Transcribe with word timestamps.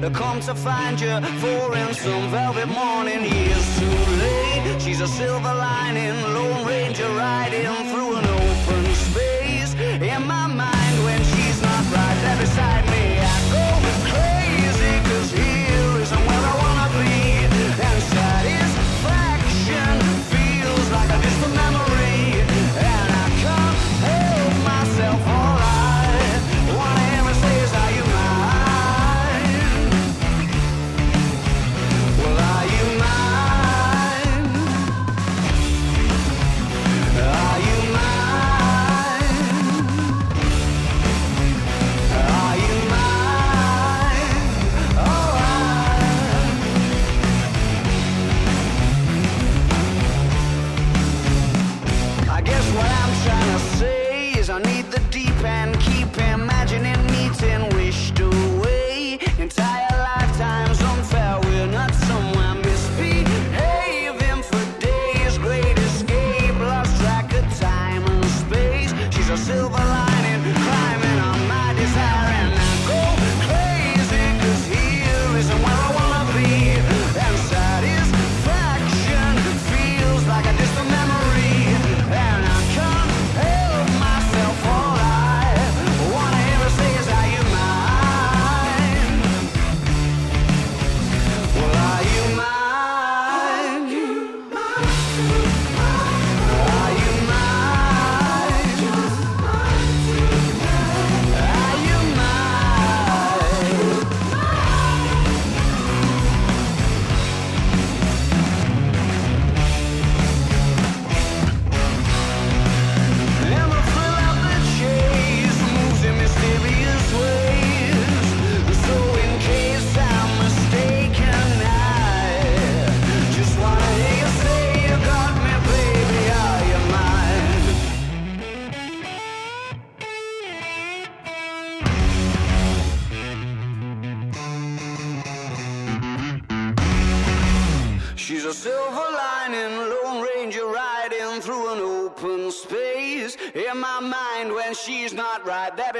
To 0.00 0.08
come 0.08 0.40
to 0.40 0.54
find 0.54 0.98
you 0.98 1.20
for 1.40 1.76
in 1.76 1.92
some 1.92 2.30
velvet 2.30 2.68
morning, 2.68 3.22
years 3.22 3.78
too 3.78 4.00
late. 4.22 4.80
She's 4.80 5.02
a 5.02 5.06
silver 5.06 5.54
lining, 5.54 6.14
Lone 6.32 6.66
Ranger 6.66 7.06
riding 7.10 7.66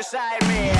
beside 0.00 0.41
me, 0.49 0.80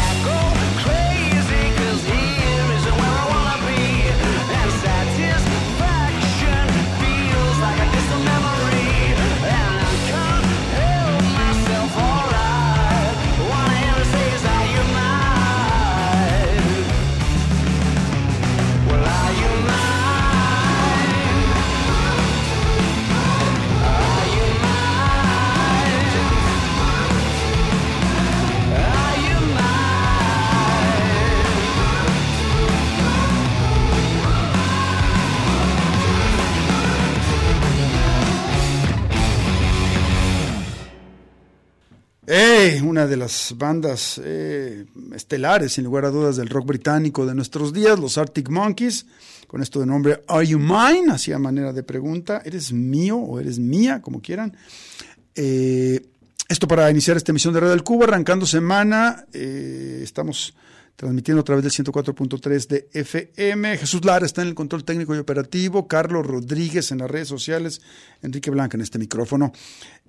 de 43.11 43.17
las 43.19 43.55
bandas 43.59 44.19
eh, 44.25 44.87
estelares, 45.15 45.73
sin 45.73 45.85
lugar 45.85 46.07
a 46.07 46.11
dudas, 46.11 46.37
del 46.37 46.49
rock 46.49 46.67
británico 46.67 47.27
de 47.27 47.35
nuestros 47.35 47.73
días, 47.75 47.99
los 47.99 48.17
Arctic 48.17 48.49
Monkeys, 48.49 49.05
con 49.47 49.61
esto 49.61 49.81
de 49.81 49.87
nombre 49.87 50.23
Are 50.29 50.47
You 50.47 50.59
Mine? 50.59 51.13
Hacía 51.13 51.39
manera 51.39 51.73
de 51.73 51.83
pregunta, 51.83 52.41
¿eres 52.45 52.73
mío 52.73 53.19
o 53.19 53.39
eres 53.39 53.59
mía? 53.59 54.01
Como 54.01 54.23
quieran. 54.23 54.57
Eh, 55.35 56.01
esto 56.49 56.67
para 56.67 56.91
iniciar 56.91 57.17
esta 57.17 57.33
emisión 57.33 57.53
de 57.53 57.61
Radio 57.61 57.73
del 57.73 57.85
Cubo, 57.85 58.05
arrancando 58.05 58.47
semana, 58.47 59.27
eh, 59.33 60.01
estamos 60.03 60.55
transmitiendo 61.01 61.41
a 61.41 61.45
través 61.45 61.65
del 61.65 61.73
104.3 61.73 62.67
de 62.67 62.91
FM. 62.93 63.79
Jesús 63.79 64.05
Lara 64.05 64.27
está 64.27 64.43
en 64.43 64.49
el 64.49 64.55
control 64.55 64.85
técnico 64.85 65.15
y 65.15 65.19
operativo, 65.19 65.89
Carlos 65.89 66.27
Rodríguez 66.27 66.93
en 66.93 66.99
las 66.99 67.11
redes 67.11 67.27
sociales, 67.27 67.81
Enrique 68.21 68.51
Blanca 68.51 68.77
en 68.77 68.83
este 68.83 68.99
micrófono. 68.99 69.51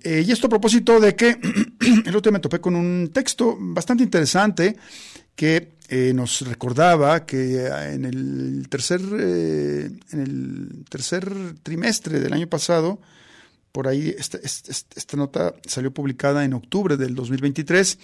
Eh, 0.02 0.22
y 0.26 0.30
esto 0.30 0.48
a 0.48 0.50
propósito 0.50 1.00
de 1.00 1.16
que 1.16 1.30
el 2.04 2.14
otro 2.14 2.30
día 2.30 2.32
me 2.32 2.40
topé 2.40 2.60
con 2.60 2.76
un 2.76 3.08
texto 3.10 3.56
bastante 3.58 4.04
interesante 4.04 4.76
que 5.34 5.76
eh, 5.88 6.12
nos 6.14 6.42
recordaba 6.42 7.24
que 7.24 7.68
en 7.68 8.04
el 8.04 8.66
tercer 8.68 9.00
eh, 9.18 9.90
en 10.12 10.20
el 10.20 10.84
tercer 10.90 11.26
trimestre 11.62 12.20
del 12.20 12.34
año 12.34 12.48
pasado 12.48 13.00
por 13.72 13.88
ahí 13.88 14.14
esta, 14.18 14.38
esta 14.38 15.16
nota 15.16 15.54
salió 15.66 15.90
publicada 15.90 16.44
en 16.44 16.52
octubre 16.52 16.98
del 16.98 17.14
2023 17.14 17.98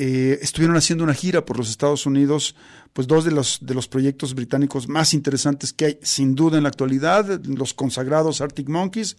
eh, 0.00 0.38
estuvieron 0.42 0.76
haciendo 0.76 1.02
una 1.02 1.12
gira 1.12 1.44
por 1.44 1.58
los 1.58 1.68
Estados 1.68 2.06
Unidos, 2.06 2.54
pues 2.98 3.06
dos 3.06 3.24
de 3.24 3.30
los, 3.30 3.60
de 3.62 3.74
los 3.74 3.86
proyectos 3.86 4.34
británicos 4.34 4.88
más 4.88 5.14
interesantes 5.14 5.72
que 5.72 5.84
hay, 5.84 5.98
sin 6.02 6.34
duda 6.34 6.56
en 6.56 6.64
la 6.64 6.68
actualidad, 6.70 7.40
los 7.44 7.72
consagrados 7.72 8.40
Arctic 8.40 8.68
Monkeys 8.68 9.16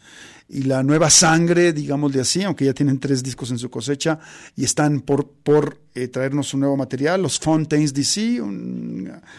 y 0.50 0.64
la 0.64 0.84
nueva 0.84 1.10
sangre, 1.10 1.72
digamos 1.72 2.12
de 2.12 2.20
así, 2.20 2.44
aunque 2.44 2.66
ya 2.66 2.74
tienen 2.74 3.00
tres 3.00 3.24
discos 3.24 3.52
en 3.52 3.58
su 3.58 3.70
cosecha 3.70 4.20
y 4.58 4.66
están 4.66 5.00
por, 5.00 5.30
por 5.30 5.80
eh, 5.96 6.08
traernos 6.08 6.54
un 6.54 6.62
nuevo 6.62 6.76
material, 6.76 7.22
los 7.22 7.40
Fontaines 7.40 7.94
DC, 7.94 8.42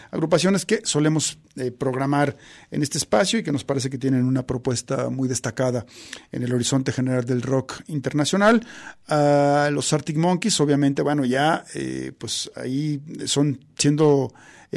agrupaciones 0.09 0.65
que 0.65 0.81
solemos 0.85 1.37
eh, 1.55 1.71
programar 1.71 2.37
en 2.71 2.81
este 2.81 2.97
espacio 2.97 3.39
y 3.39 3.43
que 3.43 3.51
nos 3.51 3.63
parece 3.63 3.89
que 3.89 3.97
tienen 3.97 4.23
una 4.25 4.45
propuesta 4.45 5.09
muy 5.09 5.27
destacada 5.27 5.85
en 6.31 6.43
el 6.43 6.53
horizonte 6.53 6.91
general 6.91 7.25
del 7.25 7.41
rock 7.41 7.81
internacional. 7.87 8.65
Ah, 9.07 9.69
los 9.71 9.91
Arctic 9.91 10.17
Monkeys, 10.17 10.59
obviamente, 10.61 11.01
bueno, 11.01 11.25
ya 11.25 11.65
eh, 11.73 12.13
pues 12.17 12.49
ahí 12.55 13.01
son 13.25 13.59
siendo 13.77 14.30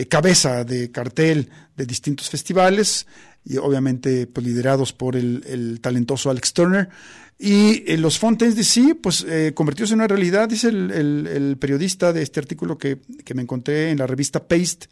cabeza 0.08 0.64
de 0.64 0.90
cartel 0.90 1.50
de 1.76 1.86
distintos 1.86 2.28
festivales 2.28 3.06
y 3.44 3.56
obviamente 3.58 4.26
pues, 4.26 4.46
liderados 4.46 4.92
por 4.92 5.16
el, 5.16 5.78
talentoso 5.80 6.30
Alex 6.30 6.52
Turner. 6.52 6.88
Y 7.36 7.82
eh, 7.90 7.98
los 7.98 8.18
Fontaines 8.18 8.56
DC, 8.56 8.94
pues 9.02 9.26
eh, 9.28 9.52
convirtióse 9.54 9.92
en 9.92 10.00
una 10.00 10.08
realidad, 10.08 10.48
dice 10.48 10.68
el, 10.68 10.90
el, 11.26 11.56
periodista 11.58 12.12
de 12.12 12.22
este 12.22 12.38
artículo 12.38 12.78
que, 12.78 12.98
que, 13.24 13.34
me 13.34 13.42
encontré 13.42 13.90
en 13.90 13.98
la 13.98 14.06
revista 14.06 14.46
Paste, 14.46 14.86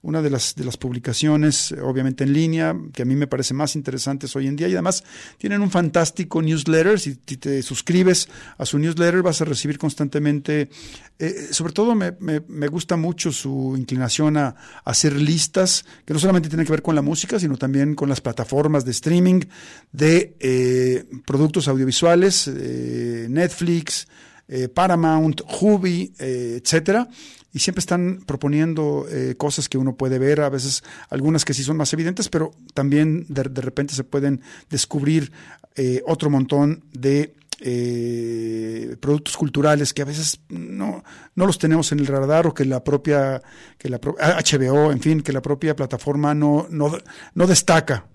una 0.00 0.22
de 0.22 0.30
las, 0.30 0.54
de 0.54 0.64
las 0.64 0.76
publicaciones, 0.76 1.72
obviamente 1.82 2.22
en 2.22 2.32
línea, 2.32 2.76
que 2.92 3.02
a 3.02 3.04
mí 3.04 3.16
me 3.16 3.26
parece 3.26 3.52
más 3.52 3.74
interesantes 3.74 4.34
hoy 4.36 4.46
en 4.46 4.54
día. 4.54 4.68
Y 4.68 4.72
además 4.72 5.02
tienen 5.38 5.60
un 5.60 5.70
fantástico 5.70 6.40
newsletter. 6.40 7.00
Si 7.00 7.16
te 7.16 7.62
suscribes 7.62 8.28
a 8.58 8.64
su 8.64 8.78
newsletter, 8.78 9.22
vas 9.22 9.40
a 9.40 9.44
recibir 9.44 9.76
constantemente. 9.76 10.70
Eh, 11.18 11.48
sobre 11.50 11.72
todo 11.72 11.96
me, 11.96 12.12
me, 12.20 12.68
gusta 12.68 12.96
mucho 12.96 13.32
su 13.32 13.74
inclinación 13.76 14.36
a, 14.36 14.54
hacer 14.84 15.20
listas, 15.20 15.84
que 16.04 16.14
no 16.14 16.20
solamente 16.20 16.48
tienen 16.48 16.64
que 16.64 16.72
ver 16.72 16.82
con 16.82 16.94
la 16.94 17.02
música, 17.02 17.40
sino 17.40 17.56
también 17.56 17.96
con 17.98 18.08
las 18.08 18.20
plataformas 18.20 18.84
de 18.84 18.92
streaming 18.92 19.40
de 19.90 20.36
eh, 20.38 21.04
productos 21.26 21.66
audiovisuales, 21.66 22.46
eh, 22.46 23.26
Netflix, 23.28 24.06
Paramount, 24.72 25.42
Hubi, 25.60 26.14
etcétera. 26.18 27.06
Y 27.52 27.60
siempre 27.60 27.80
están 27.80 28.20
proponiendo 28.26 29.06
eh, 29.10 29.34
cosas 29.36 29.68
que 29.68 29.78
uno 29.78 29.96
puede 29.96 30.18
ver, 30.18 30.42
a 30.42 30.48
veces 30.48 30.84
algunas 31.08 31.44
que 31.44 31.54
sí 31.54 31.64
son 31.64 31.76
más 31.76 31.92
evidentes, 31.92 32.28
pero 32.28 32.52
también 32.74 33.24
de, 33.28 33.42
repente 33.42 33.94
se 33.94 34.04
pueden 34.04 34.42
descubrir 34.70 35.32
eh, 35.74 36.02
otro 36.06 36.28
montón 36.28 36.84
de 36.92 37.34
eh, 37.60 38.96
productos 39.00 39.36
culturales 39.36 39.92
que 39.92 40.02
a 40.02 40.04
veces 40.04 40.40
no, 40.48 41.02
no 41.34 41.46
los 41.46 41.58
tenemos 41.58 41.90
en 41.92 42.00
el 42.00 42.06
radar 42.06 42.46
o 42.46 42.54
que 42.54 42.64
la 42.64 42.82
propia 42.82 43.42
que 43.76 43.88
la 43.88 43.98
HBO, 43.98 44.92
en 44.92 45.00
fin, 45.00 45.22
que 45.22 45.32
la 45.32 45.42
propia 45.42 45.74
plataforma 45.74 46.34
no, 46.34 46.66
no, 46.70 46.96
no 47.34 47.46
destaca 47.46 48.06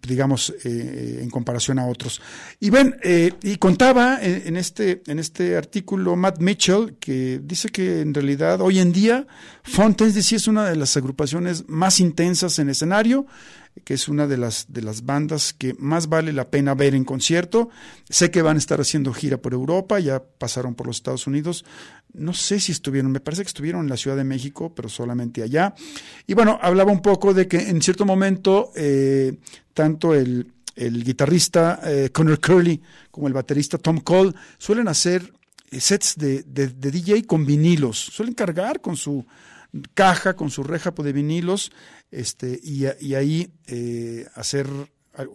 digamos, 0.00 0.54
eh, 0.64 1.20
en 1.22 1.30
comparación 1.30 1.78
a 1.78 1.86
otros. 1.86 2.20
Y 2.60 2.70
ven, 2.70 2.96
eh, 3.02 3.32
y 3.42 3.56
contaba 3.56 4.18
en, 4.22 4.56
este, 4.56 5.02
en 5.06 5.18
este 5.18 5.56
artículo 5.56 6.16
Matt 6.16 6.40
Mitchell, 6.40 6.96
que 6.98 7.40
dice 7.42 7.68
que 7.68 8.00
en 8.00 8.14
realidad 8.14 8.60
hoy 8.60 8.78
en 8.78 8.92
día 8.92 9.26
Fontaines 9.62 10.14
DC 10.14 10.36
es 10.36 10.48
una 10.48 10.68
de 10.68 10.76
las 10.76 10.96
agrupaciones 10.96 11.68
más 11.68 12.00
intensas 12.00 12.58
en 12.58 12.70
escenario, 12.70 13.26
que 13.84 13.94
es 13.94 14.08
una 14.08 14.26
de 14.26 14.36
las, 14.36 14.66
de 14.72 14.82
las 14.82 15.04
bandas 15.04 15.52
que 15.52 15.74
más 15.78 16.08
vale 16.08 16.32
la 16.32 16.50
pena 16.50 16.74
ver 16.74 16.94
en 16.94 17.04
concierto. 17.04 17.70
Sé 18.08 18.30
que 18.30 18.42
van 18.42 18.56
a 18.56 18.58
estar 18.58 18.80
haciendo 18.80 19.12
gira 19.12 19.38
por 19.38 19.54
Europa, 19.54 19.98
ya 19.98 20.22
pasaron 20.22 20.74
por 20.74 20.86
los 20.86 20.96
Estados 20.96 21.26
Unidos. 21.26 21.64
No 22.12 22.34
sé 22.34 22.60
si 22.60 22.72
estuvieron, 22.72 23.10
me 23.10 23.20
parece 23.20 23.42
que 23.42 23.48
estuvieron 23.48 23.82
en 23.82 23.88
la 23.88 23.96
Ciudad 23.96 24.16
de 24.16 24.24
México, 24.24 24.74
pero 24.74 24.88
solamente 24.88 25.42
allá. 25.42 25.74
Y 26.26 26.34
bueno, 26.34 26.58
hablaba 26.60 26.92
un 26.92 27.02
poco 27.02 27.34
de 27.34 27.48
que 27.48 27.68
en 27.68 27.80
cierto 27.80 28.04
momento 28.04 28.70
eh, 28.76 29.38
tanto 29.72 30.14
el, 30.14 30.52
el 30.76 31.04
guitarrista 31.04 31.80
eh, 31.84 32.10
Connor 32.12 32.40
Curley 32.40 32.80
como 33.10 33.26
el 33.28 33.32
baterista 33.32 33.78
Tom 33.78 34.00
Cole 34.00 34.32
suelen 34.58 34.88
hacer 34.88 35.32
eh, 35.70 35.80
sets 35.80 36.16
de, 36.16 36.42
de, 36.42 36.68
de, 36.68 36.90
DJ 36.90 37.24
con 37.26 37.46
vinilos. 37.46 37.98
Suelen 37.98 38.34
cargar 38.34 38.80
con 38.80 38.96
su 38.96 39.24
caja, 39.94 40.34
con 40.34 40.50
su 40.50 40.62
reja 40.62 40.90
de 40.90 41.12
vinilos 41.12 41.72
este, 42.10 42.60
y, 42.62 42.84
y 43.00 43.14
ahí 43.14 43.52
eh, 43.66 44.26
hacer 44.34 44.68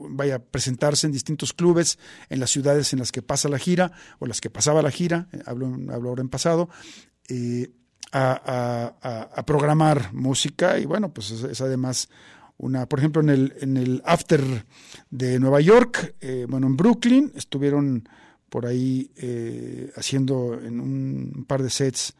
vaya 0.09 0.35
a 0.35 0.39
presentarse 0.39 1.05
en 1.05 1.13
distintos 1.13 1.53
clubes 1.53 1.99
en 2.29 2.39
las 2.39 2.49
ciudades 2.49 2.93
en 2.93 2.99
las 2.99 3.11
que 3.11 3.21
pasa 3.21 3.47
la 3.47 3.59
gira 3.59 3.91
o 4.17 4.25
las 4.25 4.41
que 4.41 4.49
pasaba 4.49 4.81
la 4.81 4.89
gira, 4.89 5.27
eh, 5.31 5.41
hablo, 5.45 5.67
hablo 5.93 6.09
ahora 6.09 6.21
en 6.21 6.29
pasado, 6.29 6.69
eh, 7.29 7.71
a, 8.11 8.95
a, 9.35 9.45
programar 9.45 10.13
música 10.13 10.79
y 10.79 10.85
bueno, 10.85 11.13
pues 11.13 11.29
es, 11.29 11.61
además 11.61 12.09
una, 12.57 12.87
por 12.87 12.99
ejemplo, 12.99 13.21
en 13.21 13.29
el, 13.29 13.53
en 13.59 13.77
el 13.77 14.01
After 14.05 14.65
de 15.11 15.39
Nueva 15.39 15.59
York, 15.59 16.15
bueno, 16.47 16.67
en 16.67 16.77
Brooklyn, 16.77 17.33
estuvieron 17.35 18.07
por 18.49 18.65
ahí 18.65 19.11
haciendo 19.97 20.57
en 20.59 20.79
un 20.79 21.45
par 21.47 21.61
de 21.61 21.69
sets 21.69 22.15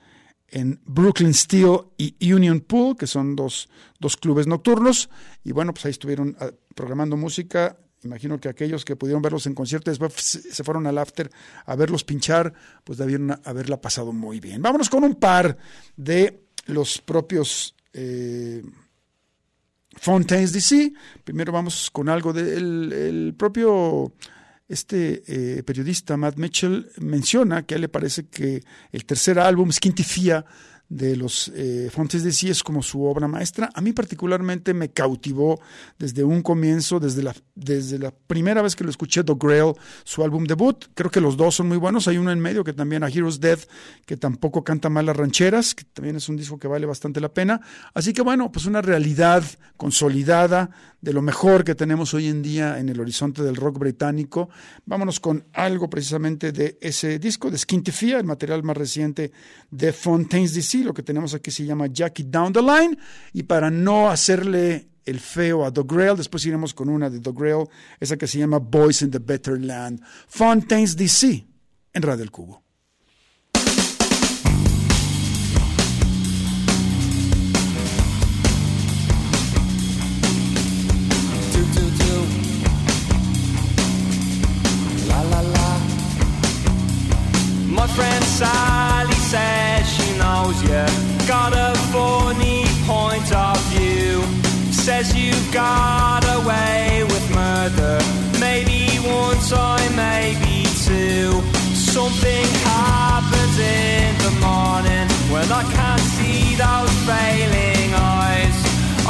en 0.50 0.80
Brooklyn 0.86 1.34
Steel 1.34 1.80
y 1.98 2.32
Union 2.32 2.62
Pool, 2.62 2.96
que 2.96 3.08
son 3.08 3.36
dos, 3.36 3.70
dos 4.00 4.18
clubes 4.18 4.48
nocturnos. 4.48 5.10
Y 5.44 5.52
bueno, 5.52 5.74
pues 5.74 5.86
ahí 5.86 5.92
estuvieron 5.92 6.36
ah, 6.40 6.52
programando 6.74 7.18
música. 7.18 7.78
Imagino 8.04 8.40
que 8.40 8.48
aquellos 8.48 8.86
que 8.86 8.96
pudieron 8.96 9.22
verlos 9.22 9.48
en 9.48 9.56
concierto 9.56 9.92
después 9.92 10.14
se 10.14 10.64
fueron 10.64 10.88
al 10.88 10.98
after 10.98 11.30
a 11.66 11.76
verlos 11.76 12.04
pinchar, 12.04 12.54
pues 12.84 12.98
debieron 12.98 13.40
haberla 13.44 13.82
pasado 13.82 14.14
muy 14.14 14.40
bien. 14.40 14.62
Vámonos 14.62 14.90
con 14.90 15.04
un 15.04 15.16
par 15.16 15.58
de 15.96 16.44
los 16.68 17.02
propios 17.02 17.76
eh, 17.94 18.64
Fontaines 19.96 20.54
DC. 20.54 20.94
Primero 21.24 21.52
vamos 21.52 21.90
con 21.92 22.08
algo 22.08 22.32
del 22.32 23.34
propio 23.38 24.14
este 24.68 25.24
eh, 25.28 25.64
periodista 25.64 26.18
Matt 26.18 26.38
Mitchell 26.38 26.90
menciona 27.00 27.66
que 27.66 27.74
a 27.74 27.78
él 27.78 27.82
le 27.82 27.90
parece 27.90 28.26
que 28.28 28.64
el 28.92 29.06
tercer 29.06 29.40
álbum, 29.40 29.72
Skintifia, 29.72 30.46
de 30.90 31.18
los 31.18 31.52
eh, 31.54 31.90
Fontes 31.92 32.24
de 32.24 32.32
como 32.64 32.82
su 32.82 33.04
obra 33.04 33.28
maestra. 33.28 33.70
A 33.74 33.82
mí 33.82 33.94
particularmente 33.94 34.74
me 34.74 34.90
cautivó 34.90 35.60
desde 35.98 36.24
un 36.24 36.42
comienzo, 36.42 37.00
desde 37.00 37.24
la, 37.24 37.36
desde 37.56 38.00
la 38.00 38.12
primera 38.12 38.62
vez 38.62 38.76
que 38.76 38.84
lo 38.84 38.90
escuché, 38.90 39.24
The 39.24 39.34
Grail, 39.38 39.74
su 40.04 40.24
álbum 40.24 40.46
debut. 40.46 40.86
Creo 40.94 41.12
que 41.12 41.20
los 41.20 41.36
dos 41.36 41.56
son 41.56 41.68
muy 41.68 41.78
buenos. 41.78 42.08
Hay 42.08 42.18
uno 42.18 42.32
en 42.32 42.40
medio 42.40 42.64
que 42.64 42.74
también 42.74 43.04
a 43.04 43.08
Heroes 43.08 43.40
Death, 43.40 43.62
que 44.06 44.18
tampoco 44.18 44.64
canta 44.64 44.90
mal 44.90 45.06
las 45.06 45.18
rancheras, 45.18 45.76
que 45.76 45.84
también 45.86 46.16
es 46.16 46.30
un 46.30 46.38
disco 46.38 46.58
que 46.58 46.68
vale 46.68 46.86
bastante 46.86 47.20
la 47.20 47.34
pena. 47.34 47.60
Así 47.94 48.14
que 48.14 48.22
bueno, 48.22 48.52
pues 48.52 48.66
una 48.66 48.82
realidad 48.82 49.44
consolidada 49.76 50.70
de 51.02 51.14
lo 51.14 51.22
mejor 51.22 51.64
que 51.64 51.76
tenemos 51.76 52.14
hoy 52.14 52.28
en 52.28 52.42
día 52.42 52.80
en 52.80 52.90
el 52.90 53.00
horizonte 53.00 53.44
del 53.44 53.56
rock 53.56 53.80
británico. 53.80 54.50
Vámonos 54.86 55.20
con 55.20 55.46
algo 55.54 55.90
precisamente 55.90 56.52
de 56.52 56.78
ese 56.82 57.20
disco, 57.20 57.52
de 57.52 57.58
Skintifia, 57.58 58.18
el 58.18 58.26
material 58.26 58.64
más 58.64 58.78
reciente 58.78 59.32
de 59.70 59.94
Fontaines 59.94 60.54
Lo 60.84 60.94
que 60.94 61.04
tenemos 61.04 61.34
aquí 61.34 61.52
se 61.52 61.66
llama 61.66 61.88
Jackie 61.88 62.24
Down 62.24 62.54
the 62.54 62.62
Line. 62.62 62.98
Y 63.34 63.44
para 63.44 63.70
no 63.70 64.10
hacerle 64.10 64.88
el 65.06 65.20
feo 65.20 65.66
a 65.66 65.72
The 65.72 65.84
Grail, 65.86 66.18
después 66.18 66.46
iremos 66.46 66.74
con 66.74 66.90
una 66.90 67.10
de 67.10 67.20
The 67.20 67.32
Grail, 67.34 67.68
esa 68.00 68.18
que 68.18 68.28
se 68.28 68.40
llama 68.40 68.60
Boys 68.60 69.02
in 69.02 69.12
the 69.12 69.20
Better 69.20 69.60
Land. 69.60 70.02
Fontaines 70.28 70.96
DC, 70.96 71.46
en 71.94 72.02
Radio 72.02 72.24
El 72.24 72.32
Cubo. 72.32 72.64
My 87.78 87.86
friend 87.86 88.24
Sally 88.26 89.14
says 89.14 89.88
she 89.88 90.07
knows 90.28 90.62
you 90.62 90.84
got 91.26 91.52
a 91.54 91.72
funny 91.96 92.64
point 92.92 93.30
of 93.48 93.58
view. 93.72 94.14
Says 94.86 95.08
you've 95.16 95.50
got 95.54 96.24
away 96.38 97.04
with 97.12 97.26
murder. 97.44 97.98
Maybe 98.48 98.82
one 99.24 99.40
time, 99.58 99.92
maybe 99.96 100.56
two. 100.88 101.28
Something 101.96 102.48
happens 102.76 103.56
in 103.80 104.10
the 104.26 104.34
morning 104.48 105.08
when 105.34 105.48
I 105.62 105.64
can't 105.78 106.06
see 106.16 106.42
those 106.66 106.96
failing 107.10 107.90
eyes. 108.20 108.58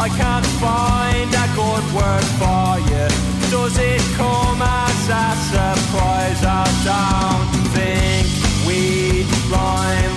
I 0.06 0.08
can't 0.22 0.50
find 0.66 1.30
a 1.46 1.48
good 1.62 1.86
word 1.98 2.28
for 2.42 2.70
you. 2.90 3.08
Does 3.56 3.76
it 3.92 4.04
come 4.22 4.62
as 4.86 5.02
a 5.24 5.28
surprise? 5.52 6.42
I 6.62 6.66
don't 6.92 7.52
think 7.76 8.26
we 8.68 8.80
rhyme. 9.52 10.17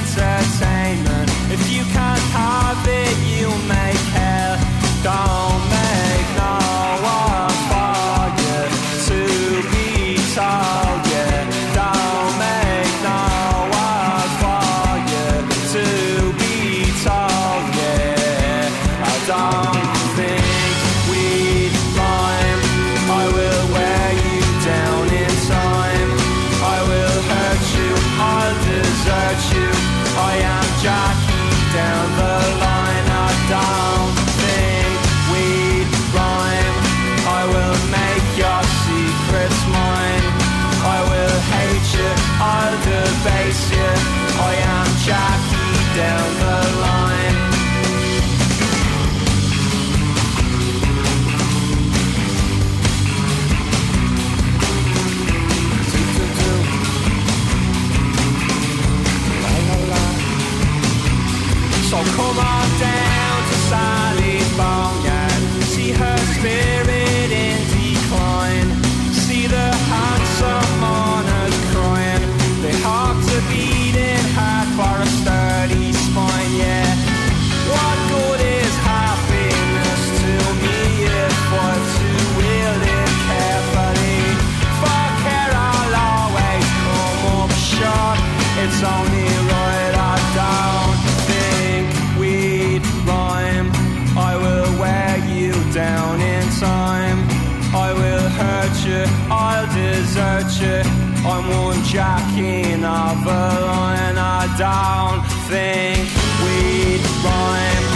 backing 102.11 102.83
up 102.83 103.23
alone 103.23 103.95
and 104.07 104.19
I 104.19 104.43
don't 104.65 105.23
think 105.51 106.03
we'd 106.43 107.03
rhyme. 107.23 107.87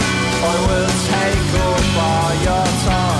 I 0.48 0.54
will 0.66 0.92
take 1.12 1.44
all 2.08 2.32
your 2.46 2.66
time. 2.86 3.15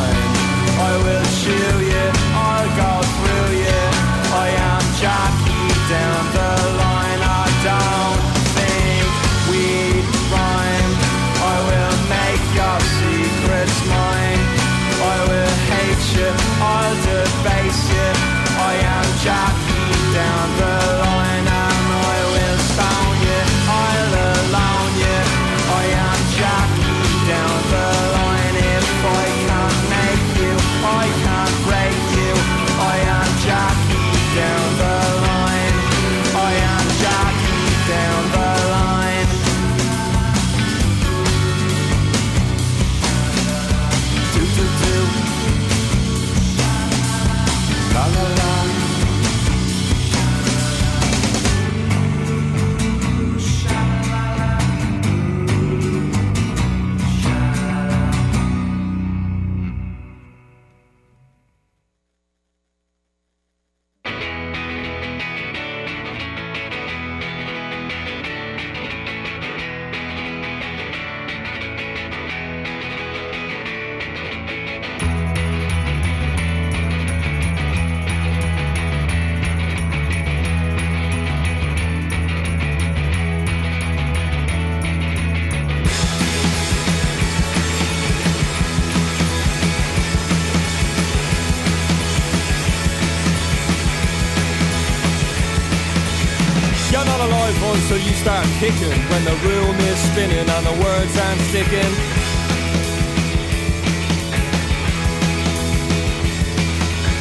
Not 97.46 97.54
alive 97.54 97.76
until 97.78 97.98
you 97.98 98.12
start 98.14 98.44
kicking 98.58 98.98
when 99.06 99.22
the 99.24 99.36
room 99.46 99.76
is 99.78 99.98
spinning 100.10 100.50
and 100.50 100.66
the 100.66 100.76
words 100.82 101.14
aren't 101.16 101.40
sticking. 101.46 101.92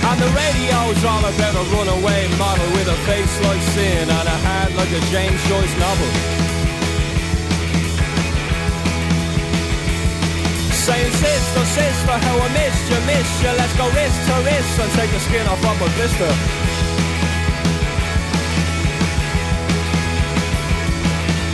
And 0.01 0.17
the 0.17 0.31
radio's 0.33 1.01
all 1.05 1.21
about 1.29 1.53
a 1.53 1.65
runaway 1.69 2.25
model 2.41 2.65
with 2.73 2.87
a 2.87 2.97
face 3.05 3.35
like 3.45 3.61
sin 3.77 4.09
and 4.09 4.27
a 4.27 4.37
heart 4.49 4.73
like 4.73 4.89
a 4.97 5.01
James 5.13 5.41
Joyce 5.45 5.75
novel. 5.77 6.11
Saying 10.73 11.13
sister, 11.13 11.65
sister, 11.69 12.17
how 12.17 12.37
I 12.41 12.49
missed 12.49 12.89
you, 12.89 12.99
missed 13.05 13.43
you. 13.43 13.51
Let's 13.53 13.77
go 13.77 13.85
wrist 13.93 14.17
to 14.25 14.35
wrist 14.41 14.73
and 14.79 14.91
take 14.93 15.11
the 15.11 15.19
skin 15.19 15.45
off 15.45 15.61
of 15.61 15.81
a 15.81 15.89
blister. 15.93 16.64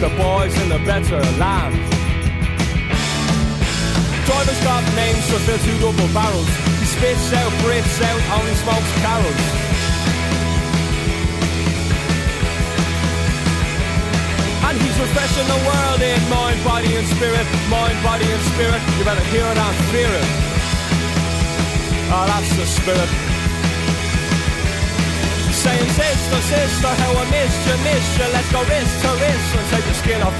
the 0.00 0.08
boys 0.10 0.52
in 0.60 0.68
the 0.68 0.78
better 0.84 1.20
land. 1.40 1.72
Driver's 4.26 4.60
got 4.60 4.84
names 4.94 5.24
to 5.28 5.38
fill 5.40 5.56
two 5.64 5.78
double 5.80 6.12
barrels. 6.12 6.50
He 6.80 6.84
spits 6.84 7.32
out, 7.32 7.52
breathes 7.64 8.00
out, 8.04 8.20
only 8.36 8.54
smokes 8.60 8.92
carols. 9.00 9.44
And 14.68 14.76
he's 14.84 14.98
refreshing 15.00 15.48
the 15.48 15.60
world 15.64 16.00
in 16.02 16.20
mind, 16.28 16.60
body 16.62 16.92
and 16.92 17.06
spirit. 17.16 17.46
Mind, 17.70 17.96
body 18.04 18.26
and 18.28 18.42
spirit. 18.52 18.82
You 18.98 19.04
better 19.04 19.24
hear 19.32 19.46
it 19.48 19.56
and 19.56 19.76
fear 19.88 20.12
it. 20.12 20.28
Oh, 22.12 22.24
that's 22.28 22.52
the 22.52 22.66
spirit. 22.66 23.36
Saying 25.66 25.88
sister, 25.88 26.40
sister, 26.42 26.92
how 27.00 27.12
I 27.16 27.24
missed 27.30 27.66
you, 27.66 27.76
missed 27.82 28.18
you 28.18 28.28
Let's 28.30 28.52
go 28.52 28.60
wrist 28.60 28.94
to 29.02 29.10
wrist 29.18 29.50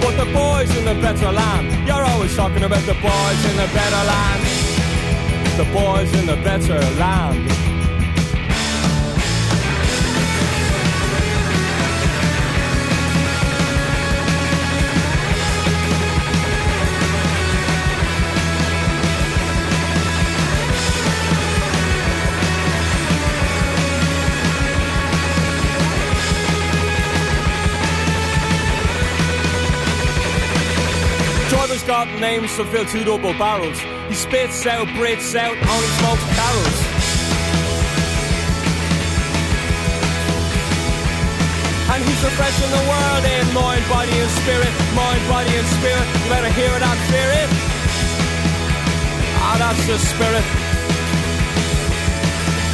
But 0.00 0.16
the 0.16 0.30
boys 0.32 0.70
in 0.76 0.84
the 0.84 0.94
better 1.00 1.30
land, 1.32 1.86
you're 1.86 2.04
always 2.04 2.34
talking 2.36 2.64
about 2.64 2.84
the 2.86 2.94
boys 2.94 3.40
in 3.50 3.56
the 3.56 3.68
better 3.72 4.02
land. 4.12 4.42
The 5.56 5.64
boys 5.72 6.12
in 6.14 6.26
the 6.26 6.36
better 6.42 6.78
land. 6.98 7.75
Got 31.96 32.20
names 32.20 32.54
to 32.60 32.64
fill 32.66 32.84
two 32.84 33.04
double 33.04 33.32
barrels. 33.40 33.80
He 34.12 34.12
spits 34.12 34.66
out, 34.66 34.84
breathes 35.00 35.32
out, 35.32 35.56
only 35.56 35.90
smokes 35.96 36.26
carols. 36.36 36.78
And 41.88 42.00
he's 42.04 42.20
refreshing 42.20 42.68
the 42.68 42.84
world 42.84 43.24
in 43.24 43.48
mind, 43.56 43.80
body 43.88 44.12
and 44.12 44.32
spirit, 44.44 44.68
mind, 44.92 45.24
body 45.24 45.48
and 45.56 45.68
spirit. 45.80 46.04
You 46.20 46.28
better 46.28 46.52
hear 46.52 46.68
it 46.76 46.84
and 46.84 47.00
fear 47.08 47.30
it. 47.32 47.48
Ah, 49.40 49.56
that's 49.56 49.80
the 49.88 49.96
spirit. 49.96 50.46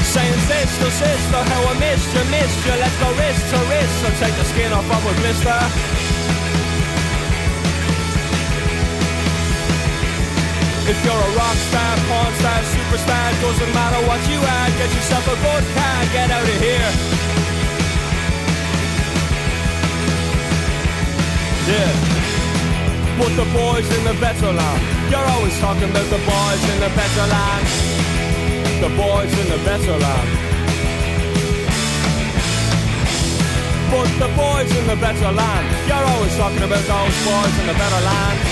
Saying 0.02 0.38
sister, 0.50 0.91
sister, 0.99 1.41
how 1.47 1.62
I 1.71 1.75
missed 1.79 2.11
you, 2.11 2.26
missed 2.26 2.59
you. 2.67 2.75
Let's 2.75 2.99
go 2.99 3.07
wrist 3.14 3.43
to 3.55 3.59
wrist 3.71 3.99
and 4.02 4.14
take 4.19 4.35
the 4.35 4.47
skin 4.50 4.73
off 4.75 4.91
of 4.91 5.02
a 5.07 5.14
blister. 5.23 6.02
If 10.83 10.99
you're 11.05 11.15
a 11.15 11.33
rock 11.39 11.55
star, 11.71 11.95
porn 12.11 12.35
star, 12.43 12.59
superstar, 12.75 13.31
doesn't 13.41 13.73
matter 13.73 14.03
what 14.03 14.19
you 14.27 14.35
are, 14.35 14.69
get 14.75 14.91
yourself 14.91 15.23
a 15.31 15.37
good 15.39 15.65
car, 15.79 15.99
get 16.11 16.29
out 16.29 16.43
of 16.43 16.59
here. 16.59 16.91
Yeah. 21.71 21.93
But 23.15 23.31
the 23.39 23.47
boys 23.55 23.87
in 23.95 24.03
the 24.11 24.19
better 24.19 24.51
land, 24.51 24.83
you're 25.07 25.29
always 25.39 25.57
talking 25.61 25.87
about 25.87 26.09
the 26.11 26.19
boys 26.19 26.62
in 26.75 26.79
the 26.83 26.91
better 26.99 27.27
land. 27.31 27.67
The 28.83 28.91
boys 28.99 29.33
in 29.39 29.47
the 29.55 29.62
better 29.62 29.97
land. 30.03 30.29
But 33.87 34.11
the 34.19 34.31
boys 34.35 34.71
in 34.75 34.87
the 34.91 34.97
better 34.97 35.31
land, 35.31 35.65
you're 35.87 36.07
always 36.11 36.37
talking 36.37 36.65
about 36.67 36.83
those 36.91 37.17
boys 37.23 37.55
in 37.61 37.67
the 37.71 37.79
better 37.79 38.03
land 38.03 38.51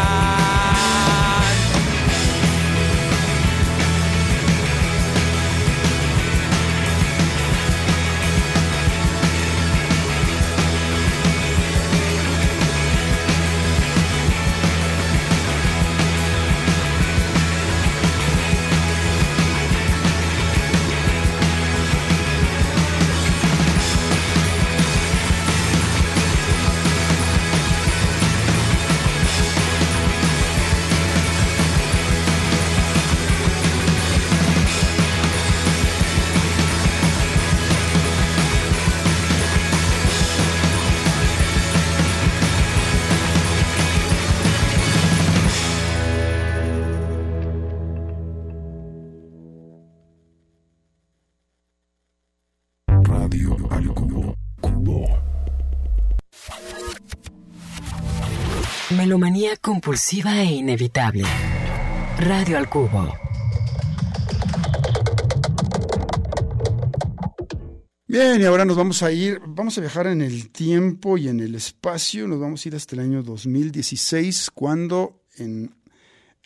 Melomanía 59.11 59.57
compulsiva 59.57 60.41
e 60.41 60.45
inevitable. 60.45 61.25
Radio 62.17 62.57
al 62.57 62.69
cubo. 62.69 63.13
Bien, 68.07 68.39
y 68.39 68.45
ahora 68.45 68.63
nos 68.63 68.77
vamos 68.77 69.03
a 69.03 69.11
ir, 69.11 69.41
vamos 69.45 69.77
a 69.77 69.81
viajar 69.81 70.07
en 70.07 70.21
el 70.21 70.49
tiempo 70.49 71.17
y 71.17 71.27
en 71.27 71.41
el 71.41 71.55
espacio, 71.55 72.25
nos 72.25 72.39
vamos 72.39 72.63
a 72.65 72.69
ir 72.69 72.75
hasta 72.75 72.95
el 72.95 73.01
año 73.01 73.21
2016, 73.21 74.49
cuando 74.51 75.25
en 75.35 75.75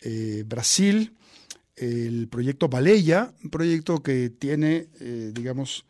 eh, 0.02 0.42
Brasil 0.44 1.14
el 1.76 2.26
proyecto 2.26 2.68
Baleia, 2.68 3.32
un 3.44 3.50
proyecto 3.50 4.02
que 4.02 4.28
tiene, 4.28 4.88
eh, 4.98 5.30
digamos, 5.32 5.86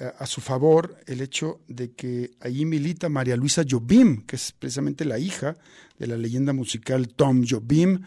a, 0.00 0.22
a 0.22 0.26
su 0.26 0.40
favor 0.40 0.96
el 1.06 1.20
hecho 1.20 1.60
de 1.68 1.92
que 1.92 2.32
allí 2.40 2.64
milita 2.64 3.08
María 3.08 3.36
Luisa 3.36 3.62
Jobim, 3.68 4.24
que 4.26 4.36
es 4.36 4.52
precisamente 4.52 5.04
la 5.04 5.18
hija 5.18 5.56
de 5.98 6.06
la 6.06 6.16
leyenda 6.16 6.52
musical 6.52 7.08
Tom 7.08 7.44
Jobim. 7.48 8.00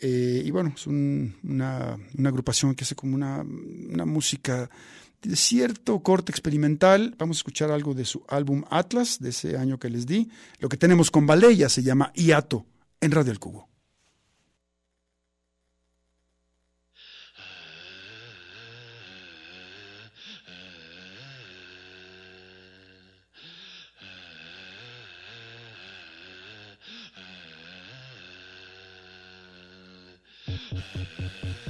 Eh, 0.00 0.42
y 0.44 0.50
bueno, 0.50 0.72
es 0.76 0.86
un- 0.86 1.34
una, 1.44 1.96
una 2.18 2.28
agrupación 2.28 2.74
que 2.74 2.84
hace 2.84 2.94
como 2.94 3.14
una, 3.14 3.42
una 3.42 4.04
música 4.04 4.68
de 5.22 5.36
cierto 5.36 6.00
corte 6.02 6.32
experimental. 6.32 7.14
Vamos 7.18 7.38
a 7.38 7.40
escuchar 7.40 7.70
algo 7.70 7.94
de 7.94 8.04
su 8.04 8.22
álbum 8.28 8.64
Atlas, 8.70 9.18
de 9.20 9.30
ese 9.30 9.56
año 9.56 9.78
que 9.78 9.88
les 9.88 10.06
di. 10.06 10.28
Lo 10.58 10.68
que 10.68 10.76
tenemos 10.76 11.10
con 11.10 11.26
Baleia 11.26 11.68
se 11.68 11.82
llama 11.82 12.12
Iato, 12.14 12.66
en 13.00 13.10
Radio 13.12 13.32
El 13.32 13.38
Cubo. 13.38 13.68
え? 30.98 31.63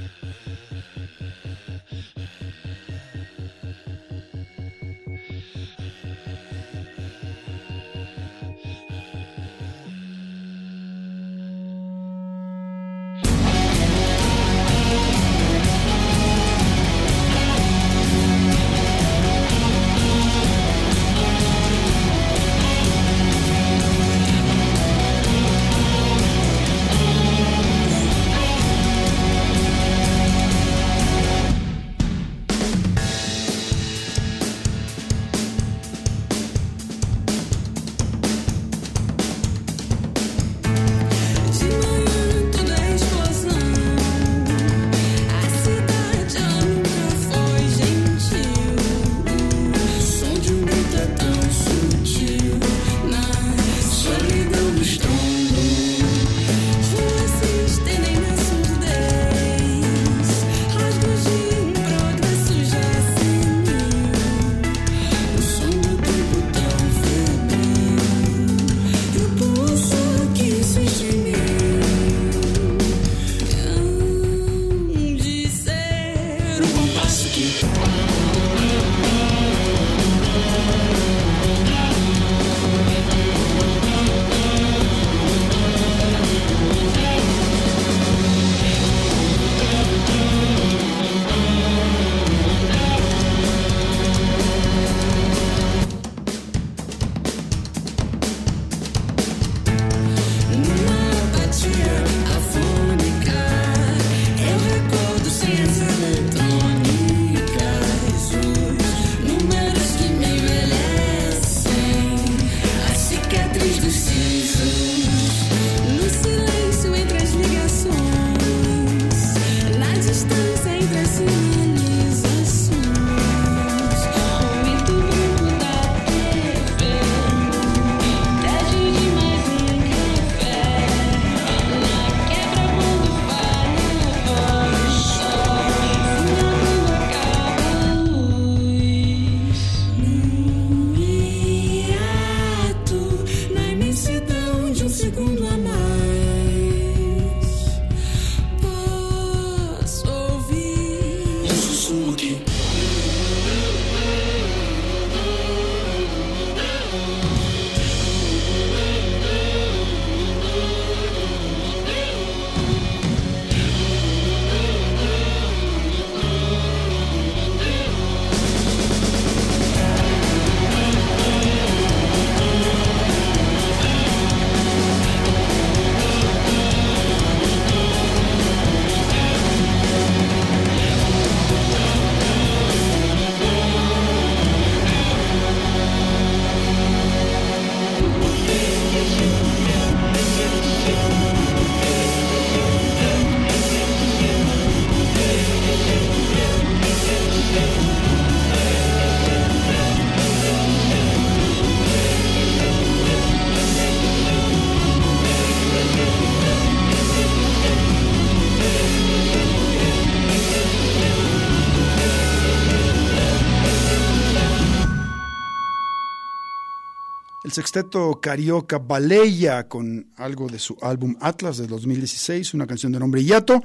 Sexteto 217.55 218.19
carioca 218.21 218.79
Baleya 218.79 219.69
con 219.69 220.11
algo 220.17 220.47
de 220.47 220.59
su 220.59 220.77
álbum 220.81 221.15
Atlas 221.21 221.57
de 221.57 221.67
2016, 221.67 222.53
una 222.53 222.67
canción 222.67 222.91
de 222.91 222.99
nombre 222.99 223.23
Yato. 223.23 223.63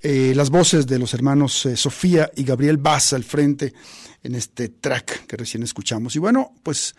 Eh, 0.00 0.32
las 0.36 0.50
voces 0.50 0.86
de 0.86 1.00
los 1.00 1.14
hermanos 1.14 1.66
eh, 1.66 1.76
Sofía 1.76 2.30
y 2.36 2.44
Gabriel 2.44 2.76
Bass 2.76 3.12
al 3.12 3.24
frente 3.24 3.72
en 4.22 4.36
este 4.36 4.68
track 4.68 5.26
que 5.26 5.36
recién 5.36 5.64
escuchamos. 5.64 6.14
Y 6.14 6.20
bueno, 6.20 6.52
pues 6.62 6.94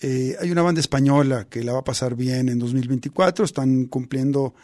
eh, 0.00 0.36
hay 0.40 0.50
una 0.50 0.62
banda 0.62 0.80
española 0.80 1.46
que 1.48 1.62
la 1.62 1.72
va 1.72 1.78
a 1.80 1.84
pasar 1.84 2.16
bien 2.16 2.48
en 2.48 2.58
2024. 2.58 3.44
Están 3.44 3.84
cumpliendo 3.84 4.54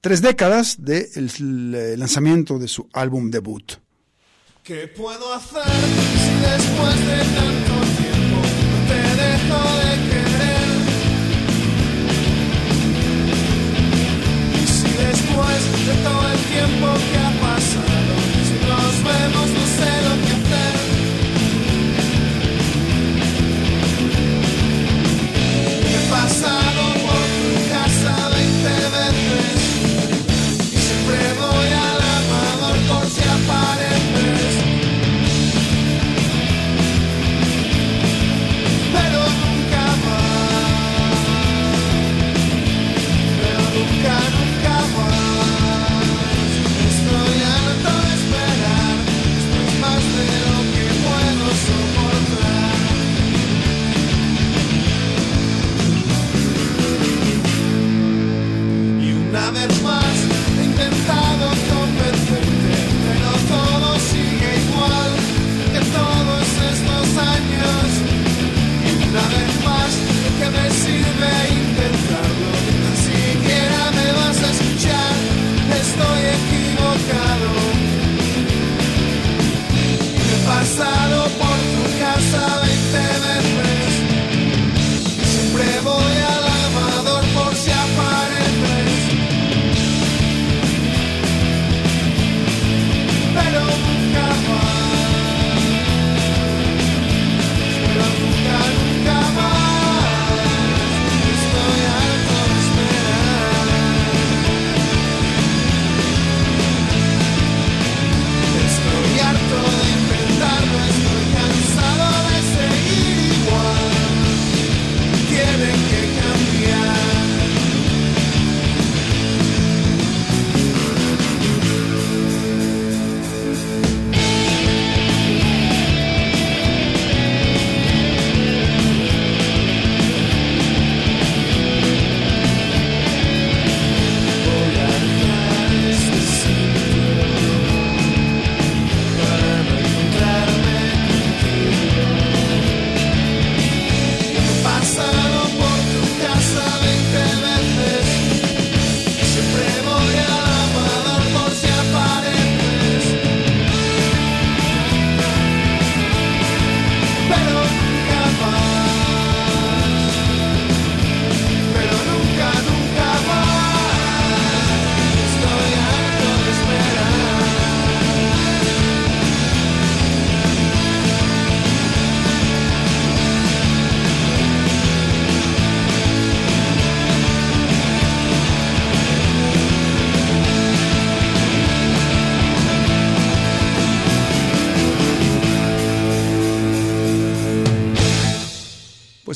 tres 0.00 0.22
décadas 0.22 0.76
del 0.78 1.98
lanzamiento 1.98 2.58
de 2.60 2.68
su 2.68 2.88
álbum 2.92 3.32
debut. 3.32 3.72
¿Qué 4.62 4.86
puedo 4.86 5.34
hacer 5.34 5.64
si 5.64 6.34
después 6.40 7.06
de 7.06 7.34
tanto 7.34 7.67
de 15.88 15.94
todo 16.02 16.28
el 16.32 16.38
tiempo 16.52 17.17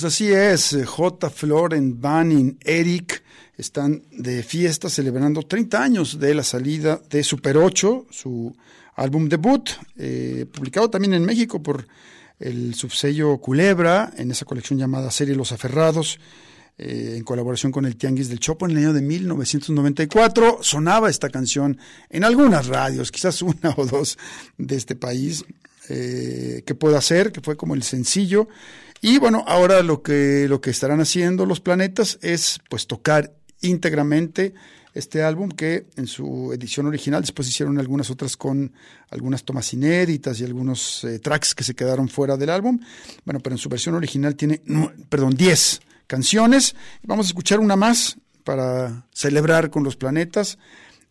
Pues 0.03 0.15
así 0.15 0.33
es, 0.33 0.73
eh, 0.73 0.85
J. 0.85 1.31
Floren, 1.31 2.01
Banning, 2.01 2.59
Eric 2.65 3.23
están 3.57 4.03
de 4.11 4.43
fiesta 4.43 4.91
celebrando 4.91 5.45
30 5.45 5.81
años 5.81 6.19
de 6.19 6.35
la 6.35 6.43
salida 6.43 7.01
de 7.09 7.23
Super 7.23 7.57
8, 7.57 8.07
su 8.11 8.53
álbum 8.97 9.29
debut, 9.29 9.71
eh, 9.97 10.45
publicado 10.53 10.91
también 10.91 11.15
en 11.15 11.25
México 11.25 11.63
por 11.63 11.87
el 12.41 12.75
subsello 12.75 13.39
Culebra, 13.39 14.13
en 14.17 14.33
esa 14.33 14.45
colección 14.45 14.77
llamada 14.77 15.09
Serie 15.13 15.37
Los 15.37 15.53
Aferrados, 15.53 16.19
eh, 16.79 17.15
en 17.17 17.23
colaboración 17.23 17.71
con 17.71 17.87
el 17.87 17.95
Tianguis 17.95 18.29
del 18.29 18.41
Chopo 18.41 18.67
en 18.67 18.73
el 18.73 18.79
año 18.79 18.93
de 18.93 19.03
1994. 19.03 20.59
Sonaba 20.63 21.11
esta 21.11 21.31
canción 21.31 21.79
en 22.11 22.25
algunas 22.25 22.67
radios, 22.67 23.13
quizás 23.13 23.41
una 23.43 23.73
o 23.77 23.87
dos 23.87 24.19
de 24.59 24.75
este 24.75 24.97
país, 24.97 25.45
eh, 25.89 26.65
que 26.67 26.75
pueda 26.75 27.01
ser, 27.01 27.31
que 27.31 27.41
fue 27.41 27.57
como 27.57 27.77
el 27.77 27.85
sencillo. 27.85 28.49
Y 29.05 29.19
bueno, 29.19 29.45
ahora 29.49 29.83
lo 29.83 30.01
que, 30.01 30.47
lo 30.49 30.61
que 30.61 30.71
estarán 30.71 31.01
haciendo 31.01 31.45
los 31.45 31.61
planetas 31.61 32.21
es 32.23 32.61
pues 32.71 32.87
tocar 32.87 33.35
íntegramente 33.61 34.55
este 34.95 35.25
álbum 35.25 35.51
que 35.51 35.87
en 35.97 36.07
su 36.07 36.53
edición 36.53 36.87
original, 36.87 37.21
después 37.21 37.49
hicieron 37.49 37.81
algunas 37.81 38.11
otras 38.11 38.37
con 38.37 38.73
algunas 39.11 39.43
tomas 39.43 39.73
inéditas 39.75 40.39
y 40.39 40.45
algunos 40.45 41.03
eh, 41.03 41.19
tracks 41.19 41.53
que 41.53 41.65
se 41.65 41.75
quedaron 41.75 42.09
fuera 42.09 42.37
del 42.37 42.51
álbum. 42.51 42.79
Bueno, 43.25 43.41
pero 43.41 43.55
en 43.55 43.59
su 43.59 43.69
versión 43.69 43.97
original 43.97 44.37
tiene, 44.37 44.63
perdón, 45.09 45.35
10 45.35 45.81
canciones. 46.07 46.77
Vamos 47.03 47.27
a 47.27 47.31
escuchar 47.31 47.59
una 47.59 47.75
más 47.75 48.19
para 48.45 49.09
celebrar 49.13 49.71
con 49.71 49.83
los 49.83 49.97
planetas 49.97 50.59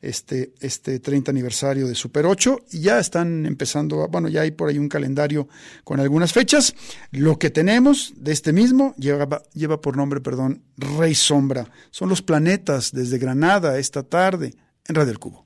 este, 0.02 0.54
este 0.60 1.00
30 1.00 1.32
aniversario 1.32 1.88
de 1.88 1.96
Super 1.96 2.26
8 2.26 2.60
y 2.72 2.82
ya 2.82 3.00
están 3.00 3.46
empezando, 3.46 4.04
a- 4.04 4.08
bueno, 4.08 4.28
ya 4.30 4.42
hay 4.42 4.52
por 4.52 4.70
ahí 4.70 4.78
un 4.78 4.90
calendario 4.90 5.48
con 5.84 6.00
algunas 6.00 6.34
fechas. 6.34 6.74
Lo 7.12 7.38
que 7.38 7.50
tenemos 7.50 8.14
de 8.18 8.32
este 8.32 8.54
mismo 8.54 8.94
lleva, 8.98 9.44
lleva 9.54 9.80
por 9.82 9.98
nombre, 9.98 10.22
perdón, 10.22 10.64
Rey 10.78 11.14
Sombra. 11.16 11.70
Son 11.92 12.10
los 12.10 12.22
planetas 12.22 12.92
desde 12.92 13.18
Granada 13.20 13.78
esta 13.78 14.04
tarde 14.04 14.54
en 14.88 14.96
Radio 14.96 15.12
El 15.12 15.20
Cubo. 15.20 15.46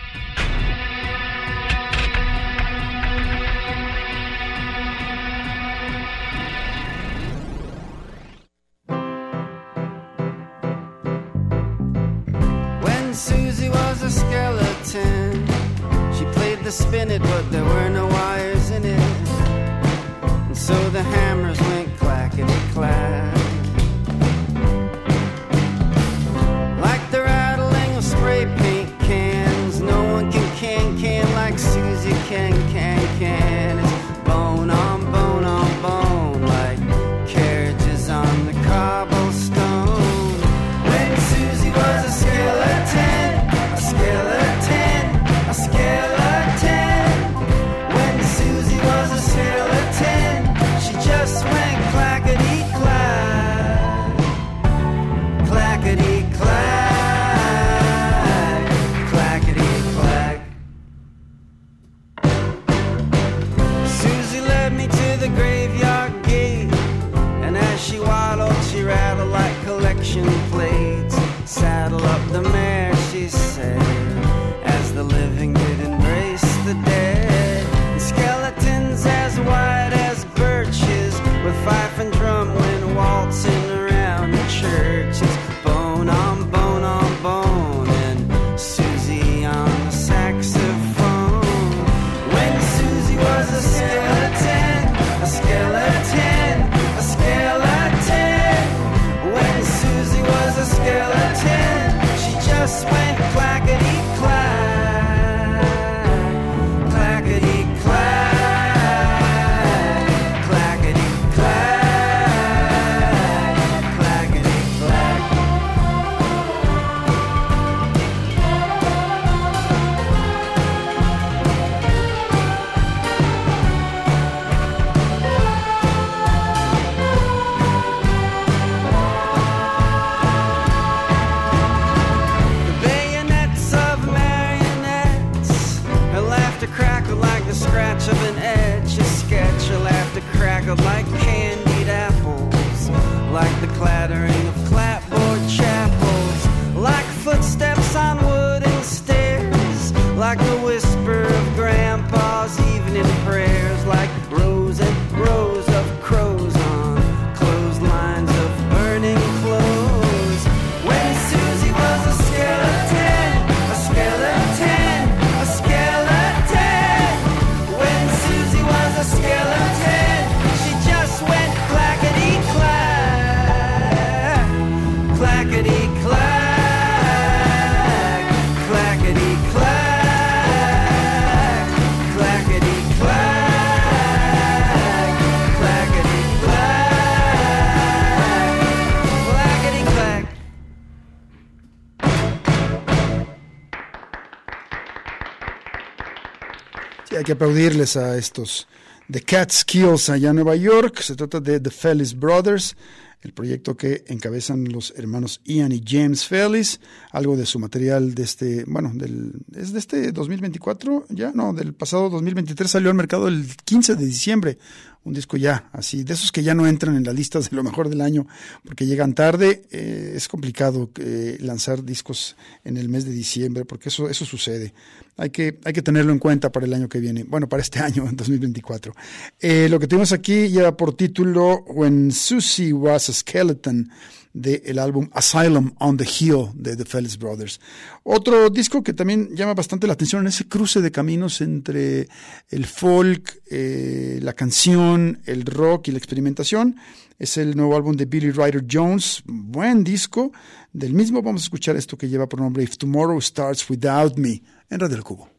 Que 197.31 197.35
aplaudirles 197.35 197.95
a 197.95 198.17
estos 198.17 198.67
The 199.09 199.21
Catskills 199.21 200.09
allá 200.09 200.31
en 200.31 200.35
Nueva 200.35 200.57
York. 200.57 200.99
Se 201.01 201.15
trata 201.15 201.39
de 201.39 201.61
The 201.61 201.69
Fellis 201.69 202.13
Brothers, 202.13 202.75
el 203.21 203.31
proyecto 203.31 203.77
que 203.77 204.03
encabezan 204.07 204.65
los 204.65 204.93
hermanos 204.97 205.39
Ian 205.45 205.71
y 205.71 205.81
James 205.85 206.25
Fellis. 206.25 206.81
Algo 207.11 207.37
de 207.37 207.45
su 207.45 207.57
material 207.57 208.13
de 208.15 208.23
este, 208.23 208.65
bueno, 208.67 208.91
del, 208.93 209.31
es 209.55 209.71
de 209.71 209.79
este 209.79 210.11
2024, 210.11 211.05
ya, 211.07 211.31
no, 211.33 211.53
del 211.53 211.73
pasado 211.73 212.09
2023 212.09 212.69
salió 212.69 212.89
al 212.89 212.97
mercado 212.97 213.29
el 213.29 213.45
15 213.63 213.95
de 213.95 214.05
diciembre. 214.05 214.57
Un 215.03 215.13
disco 215.13 215.37
ya, 215.37 215.69
así, 215.71 216.03
de 216.03 216.13
esos 216.13 216.31
que 216.31 216.43
ya 216.43 216.53
no 216.53 216.67
entran 216.67 216.95
en 216.95 217.05
las 217.05 217.15
listas 217.15 217.49
de 217.49 217.55
lo 217.55 217.63
mejor 217.63 217.87
del 217.87 218.01
año 218.01 218.27
porque 218.65 218.85
llegan 218.85 219.15
tarde. 219.15 219.63
Eh, 219.71 220.13
es 220.15 220.27
complicado 220.27 220.91
eh, 220.99 221.37
lanzar 221.39 221.83
discos 221.83 222.35
en 222.65 222.75
el 222.75 222.89
mes 222.89 223.05
de 223.05 223.11
diciembre 223.11 223.63
porque 223.63 223.87
eso, 223.89 224.09
eso 224.09 224.25
sucede. 224.25 224.73
Hay 225.21 225.29
que, 225.29 225.51
tenerlo 225.83 226.11
en 226.11 226.17
cuenta 226.17 226.51
para 226.51 226.65
el 226.65 226.73
año 226.73 226.89
que 226.89 226.99
viene. 226.99 227.23
Bueno, 227.23 227.47
para 227.47 227.61
este 227.61 227.79
año, 227.87 228.09
en 228.09 228.15
2024. 228.15 228.91
Eh, 229.39 229.67
lo 229.69 229.79
que 229.79 229.85
tenemos 229.85 230.11
aquí 230.13 230.49
lleva 230.49 230.75
por 230.75 230.95
título 230.95 231.63
When 231.67 232.11
Susie 232.11 232.73
Was 232.73 233.09
a 233.09 233.13
Skeleton 233.13 233.91
del 234.33 234.79
álbum 234.79 235.09
Asylum 235.13 235.73
on 235.77 235.97
the 235.97 236.05
Hill 236.05 236.47
de 236.55 236.75
The 236.75 236.85
Fellis 236.85 237.19
Brothers. 237.19 237.59
Otro 238.01 238.49
disco 238.49 238.81
que 238.81 238.93
también 238.93 239.35
llama 239.35 239.53
bastante 239.53 239.85
la 239.85 239.93
atención 239.93 240.21
en 240.21 240.29
ese 240.29 240.47
cruce 240.47 240.81
de 240.81 240.91
caminos 240.91 241.41
entre 241.41 242.07
el 242.49 242.65
folk, 242.65 243.43
eh, 243.51 244.17
la 244.23 244.33
canción, 244.33 245.21
el 245.25 245.45
rock 245.45 245.89
y 245.89 245.91
la 245.91 245.99
experimentación. 245.99 246.77
Es 247.19 247.37
el 247.37 247.55
nuevo 247.55 247.75
álbum 247.75 247.95
de 247.95 248.05
Billy 248.05 248.31
Ryder 248.31 248.65
Jones, 248.67 249.21
buen 249.25 249.83
disco. 249.83 250.31
Del 250.73 250.93
mismo 250.93 251.21
vamos 251.21 251.41
a 251.41 251.45
escuchar 251.45 251.75
esto 251.75 251.97
que 251.97 252.07
lleva 252.07 252.27
por 252.27 252.39
nombre 252.39 252.63
If 252.63 252.77
Tomorrow 252.77 253.19
Starts 253.19 253.69
Without 253.69 254.17
Me 254.17 254.41
en 254.69 254.79
Radio 254.79 255.03
Cubo. 255.03 255.29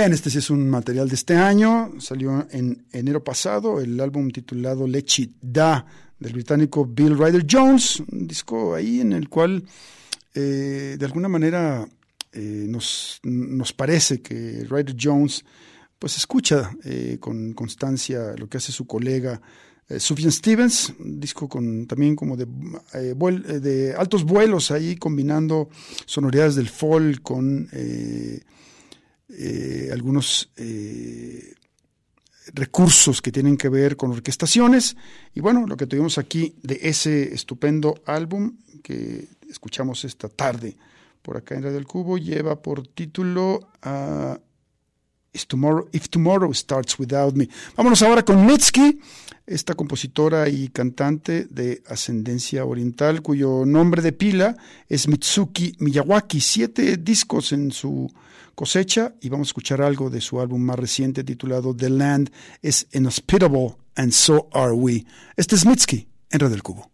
Bien, 0.00 0.14
este 0.14 0.30
sí 0.30 0.38
es 0.38 0.48
un 0.48 0.66
material 0.70 1.10
de 1.10 1.14
este 1.14 1.36
año. 1.36 1.92
Salió 1.98 2.46
en 2.52 2.86
enero 2.90 3.22
pasado 3.22 3.82
el 3.82 4.00
álbum 4.00 4.30
titulado 4.30 4.86
Lechi 4.86 5.34
Da 5.42 5.84
del 6.18 6.32
británico 6.32 6.86
Bill 6.86 7.18
Ryder 7.18 7.44
Jones. 7.46 8.02
Un 8.10 8.26
disco 8.26 8.74
ahí 8.74 9.02
en 9.02 9.12
el 9.12 9.28
cual 9.28 9.62
eh, 10.32 10.96
de 10.98 11.04
alguna 11.04 11.28
manera 11.28 11.86
eh, 12.32 12.64
nos, 12.66 13.20
nos 13.24 13.74
parece 13.74 14.22
que 14.22 14.64
Ryder 14.70 14.96
Jones 14.98 15.44
pues 15.98 16.16
escucha 16.16 16.74
eh, 16.82 17.18
con 17.20 17.52
constancia 17.52 18.32
lo 18.38 18.48
que 18.48 18.56
hace 18.56 18.72
su 18.72 18.86
colega 18.86 19.38
eh, 19.86 20.00
Sufjan 20.00 20.32
Stevens, 20.32 20.94
un 20.98 21.20
disco 21.20 21.46
con 21.46 21.86
también 21.86 22.16
como 22.16 22.38
de, 22.38 22.46
vuel- 22.46 23.42
de 23.60 23.92
altos 23.92 24.24
vuelos 24.24 24.70
ahí 24.70 24.96
combinando 24.96 25.68
sonoridades 26.06 26.54
del 26.54 26.70
folk 26.70 27.20
con 27.20 27.68
eh, 29.38 29.90
algunos 29.92 30.50
eh, 30.56 31.54
recursos 32.52 33.22
que 33.22 33.32
tienen 33.32 33.56
que 33.56 33.68
ver 33.68 33.96
con 33.96 34.10
orquestaciones. 34.10 34.96
Y 35.34 35.40
bueno, 35.40 35.66
lo 35.66 35.76
que 35.76 35.86
tuvimos 35.86 36.18
aquí 36.18 36.54
de 36.62 36.80
ese 36.82 37.34
estupendo 37.34 38.02
álbum 38.06 38.56
que 38.82 39.28
escuchamos 39.48 40.04
esta 40.04 40.28
tarde 40.28 40.76
por 41.22 41.36
acá 41.36 41.54
en 41.54 41.62
Radio 41.62 41.76
del 41.76 41.86
Cubo 41.86 42.18
lleva 42.18 42.62
por 42.62 42.86
título 42.86 43.68
ah, 43.82 44.38
If 45.32 45.46
Tomorrow, 45.46 45.88
If 45.92 46.08
Tomorrow 46.08 46.52
Starts 46.52 46.98
Without 46.98 47.34
Me. 47.34 47.48
Vámonos 47.76 48.02
ahora 48.02 48.24
con 48.24 48.44
Mitski, 48.44 48.98
esta 49.46 49.74
compositora 49.74 50.48
y 50.48 50.68
cantante 50.68 51.44
de 51.44 51.82
ascendencia 51.86 52.64
oriental, 52.64 53.22
cuyo 53.22 53.64
nombre 53.64 54.02
de 54.02 54.12
pila 54.12 54.56
es 54.88 55.08
Mitsuki 55.08 55.74
Miyawaki. 55.78 56.40
Siete 56.40 56.96
discos 56.96 57.52
en 57.52 57.70
su 57.72 58.12
cosecha 58.54 59.14
y 59.20 59.28
vamos 59.28 59.48
a 59.48 59.50
escuchar 59.50 59.82
algo 59.82 60.10
de 60.10 60.20
su 60.20 60.40
álbum 60.40 60.60
más 60.60 60.78
reciente 60.78 61.24
titulado 61.24 61.74
The 61.74 61.90
Land 61.90 62.30
is 62.62 62.86
Inhospitable 62.92 63.76
and 63.94 64.12
So 64.12 64.48
Are 64.52 64.72
We. 64.72 65.04
Este 65.36 65.54
es 65.54 65.64
Mitski 65.64 66.08
en 66.30 66.40
Red 66.40 66.50
del 66.50 66.62
Cubo. 66.62 66.90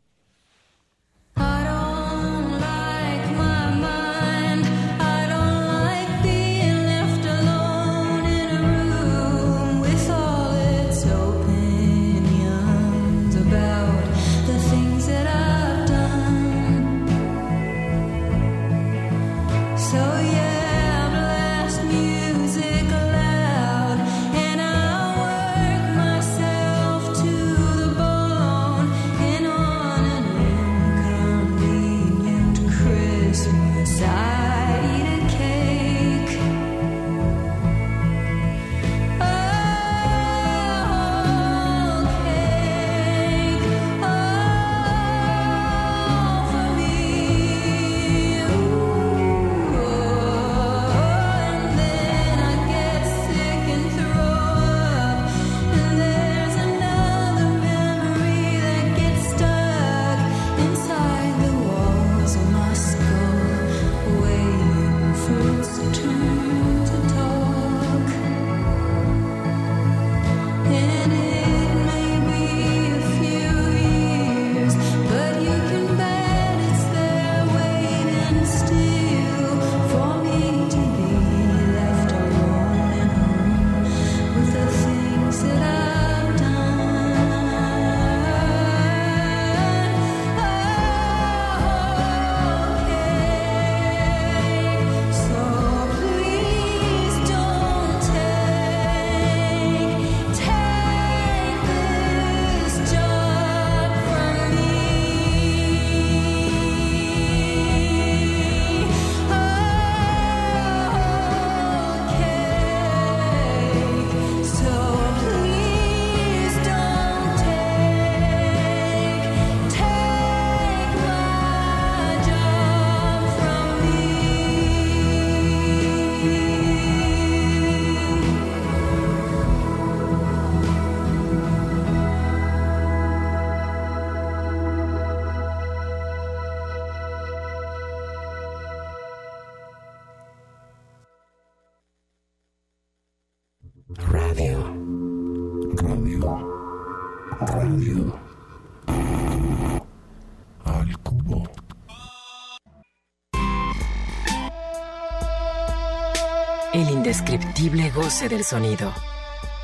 El 156.77 156.91
indescriptible 156.91 157.89
goce 157.89 158.29
del 158.29 158.45
sonido. 158.45 158.93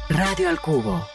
Radio 0.08 0.48
al 0.48 0.58
cubo. 0.62 1.06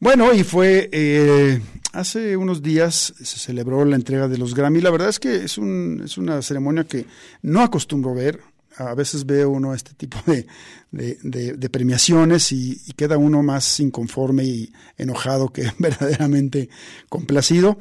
Bueno, 0.00 0.34
y 0.34 0.42
fue 0.42 0.90
eh, 0.90 1.62
hace 1.92 2.36
unos 2.36 2.64
días 2.64 3.14
se 3.16 3.38
celebró 3.38 3.84
la 3.84 3.94
entrega 3.94 4.26
de 4.26 4.36
los 4.36 4.56
Grammy. 4.56 4.80
La 4.80 4.90
verdad 4.90 5.10
es 5.10 5.20
que 5.20 5.36
es, 5.36 5.56
es 5.56 6.18
una 6.18 6.42
ceremonia 6.42 6.82
que 6.82 7.06
no 7.42 7.60
acostumbro 7.60 8.12
ver. 8.12 8.40
A 8.76 8.94
veces 8.94 9.26
veo 9.26 9.50
uno 9.50 9.74
este 9.74 9.94
tipo 9.94 10.18
de, 10.26 10.46
de, 10.90 11.70
premiaciones 11.70 12.52
y, 12.52 12.80
queda 12.96 13.16
uno 13.16 13.42
más 13.42 13.80
inconforme 13.80 14.44
y 14.44 14.72
enojado 14.96 15.52
que 15.52 15.70
verdaderamente 15.78 16.68
complacido. 17.08 17.78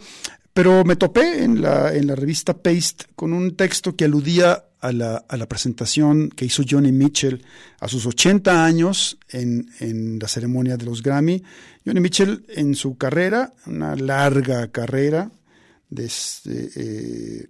Pero 0.53 0.83
me 0.83 0.95
topé 0.95 1.43
en 1.43 1.61
la, 1.61 1.93
en 1.95 2.05
la 2.05 2.15
revista 2.15 2.53
Paste 2.53 3.05
con 3.15 3.33
un 3.33 3.55
texto 3.55 3.95
que 3.95 4.05
aludía 4.05 4.65
a 4.79 4.91
la, 4.91 5.25
a 5.27 5.37
la 5.37 5.47
presentación 5.47 6.29
que 6.29 6.45
hizo 6.45 6.63
Johnny 6.69 6.91
Mitchell 6.91 7.43
a 7.79 7.87
sus 7.87 8.05
80 8.05 8.63
años 8.63 9.17
en, 9.29 9.67
en 9.79 10.19
la 10.19 10.27
ceremonia 10.27 10.77
de 10.77 10.85
los 10.85 11.01
Grammy. 11.01 11.41
Johnny 11.85 12.01
Mitchell 12.01 12.45
en 12.49 12.75
su 12.75 12.97
carrera, 12.97 13.53
una 13.65 13.95
larga 13.95 14.67
carrera 14.71 15.31
eh, 16.45 17.47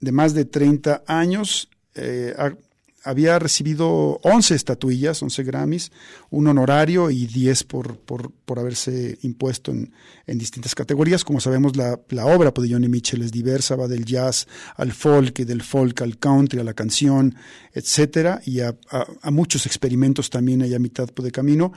de 0.00 0.12
más 0.12 0.34
de 0.34 0.44
30 0.44 1.04
años, 1.06 1.68
eh, 1.96 2.34
ha- 2.38 2.56
había 3.04 3.38
recibido 3.38 4.18
11 4.24 4.56
estatuillas, 4.56 5.22
11 5.22 5.44
Grammys, 5.44 5.92
un 6.30 6.48
honorario 6.48 7.08
y 7.08 7.26
10 7.28 7.62
por, 7.62 7.98
por, 8.00 8.32
por 8.32 8.58
haberse 8.58 9.16
impuesto 9.22 9.70
en, 9.70 9.92
en 10.26 10.38
distintas 10.38 10.74
categorías. 10.74 11.22
Como 11.22 11.38
sabemos, 11.38 11.76
la, 11.76 12.00
la 12.08 12.26
obra 12.26 12.52
pues, 12.52 12.68
de 12.68 12.74
Johnny 12.74 12.88
Mitchell 12.88 13.22
es 13.22 13.30
diversa, 13.30 13.76
va 13.76 13.86
del 13.86 14.04
jazz 14.04 14.48
al 14.74 14.90
folk, 14.92 15.38
y 15.38 15.44
del 15.44 15.62
folk 15.62 16.02
al 16.02 16.18
country, 16.18 16.58
a 16.58 16.64
la 16.64 16.74
canción, 16.74 17.36
etcétera, 17.72 18.40
y 18.44 18.58
a, 18.58 18.74
a- 18.90 19.06
a 19.22 19.30
muchos 19.30 19.66
experimentos 19.66 20.28
también 20.28 20.62
hay 20.62 20.74
a 20.74 20.80
mitad 20.80 21.08
pues, 21.14 21.24
de 21.26 21.30
camino. 21.30 21.72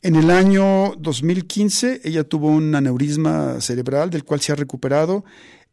En 0.00 0.14
el 0.14 0.30
año 0.30 0.94
2015 0.96 2.02
ella 2.04 2.22
tuvo 2.22 2.50
un 2.52 2.72
aneurisma 2.76 3.60
cerebral 3.60 4.10
del 4.10 4.22
cual 4.22 4.40
se 4.40 4.52
ha 4.52 4.54
recuperado 4.54 5.24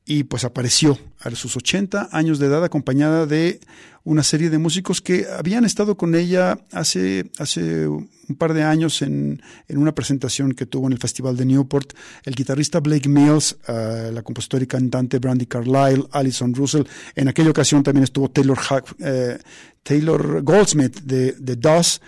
y 0.05 0.23
pues 0.23 0.43
apareció 0.43 0.97
a 1.19 1.31
sus 1.31 1.57
80 1.57 2.09
años 2.11 2.37
de 2.37 2.45
edad 2.47 2.63
acompañada 2.63 3.25
de 3.25 3.59
una 4.03 4.21
serie 4.21 4.51
de 4.51 4.59
músicos 4.59 5.01
que 5.01 5.25
habían 5.35 5.65
estado 5.65 5.97
con 5.97 6.13
ella 6.13 6.59
hace, 6.71 7.31
hace 7.39 7.87
un 7.87 8.35
par 8.37 8.53
de 8.53 8.61
años 8.61 9.01
en, 9.01 9.41
en 9.67 9.77
una 9.79 9.95
presentación 9.95 10.53
que 10.53 10.67
tuvo 10.67 10.85
en 10.85 10.93
el 10.93 10.99
Festival 10.99 11.35
de 11.35 11.45
Newport. 11.45 11.93
El 12.23 12.35
guitarrista 12.35 12.79
Blake 12.79 13.09
Mills, 13.09 13.57
eh, 13.67 14.11
la 14.13 14.21
compositora 14.21 14.63
y 14.63 14.67
cantante 14.67 15.17
Brandy 15.17 15.47
Carlile, 15.47 16.03
Alison 16.11 16.53
Russell. 16.53 16.83
En 17.15 17.27
aquella 17.27 17.49
ocasión 17.49 17.81
también 17.81 18.03
estuvo 18.03 18.29
Taylor, 18.29 18.59
eh, 18.99 19.39
Taylor 19.81 20.43
Goldsmith 20.43 21.01
de, 21.01 21.31
de 21.31 21.55
Dawes. 21.55 21.99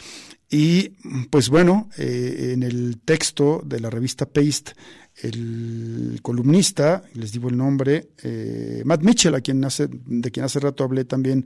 Y 0.49 0.89
pues 1.29 1.49
bueno, 1.49 1.89
eh, 1.97 2.51
en 2.53 2.61
el 2.61 2.99
texto 3.03 3.61
de 3.65 3.79
la 3.79 3.89
revista 3.89 4.27
Paste, 4.27 4.73
el 5.21 6.19
columnista, 6.21 7.03
les 7.13 7.31
digo 7.31 7.49
el 7.49 7.57
nombre, 7.57 8.09
eh, 8.23 8.81
Matt 8.85 9.03
Mitchell, 9.03 9.35
a 9.35 9.41
quien 9.41 9.63
hace, 9.65 9.87
de 9.89 10.31
quien 10.31 10.45
hace 10.45 10.59
rato 10.59 10.83
hablé 10.83 11.05
también, 11.05 11.45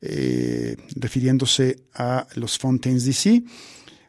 eh, 0.00 0.76
refiriéndose 0.96 1.84
a 1.94 2.26
los 2.36 2.58
Fontaines 2.58 3.04
DC, 3.04 3.42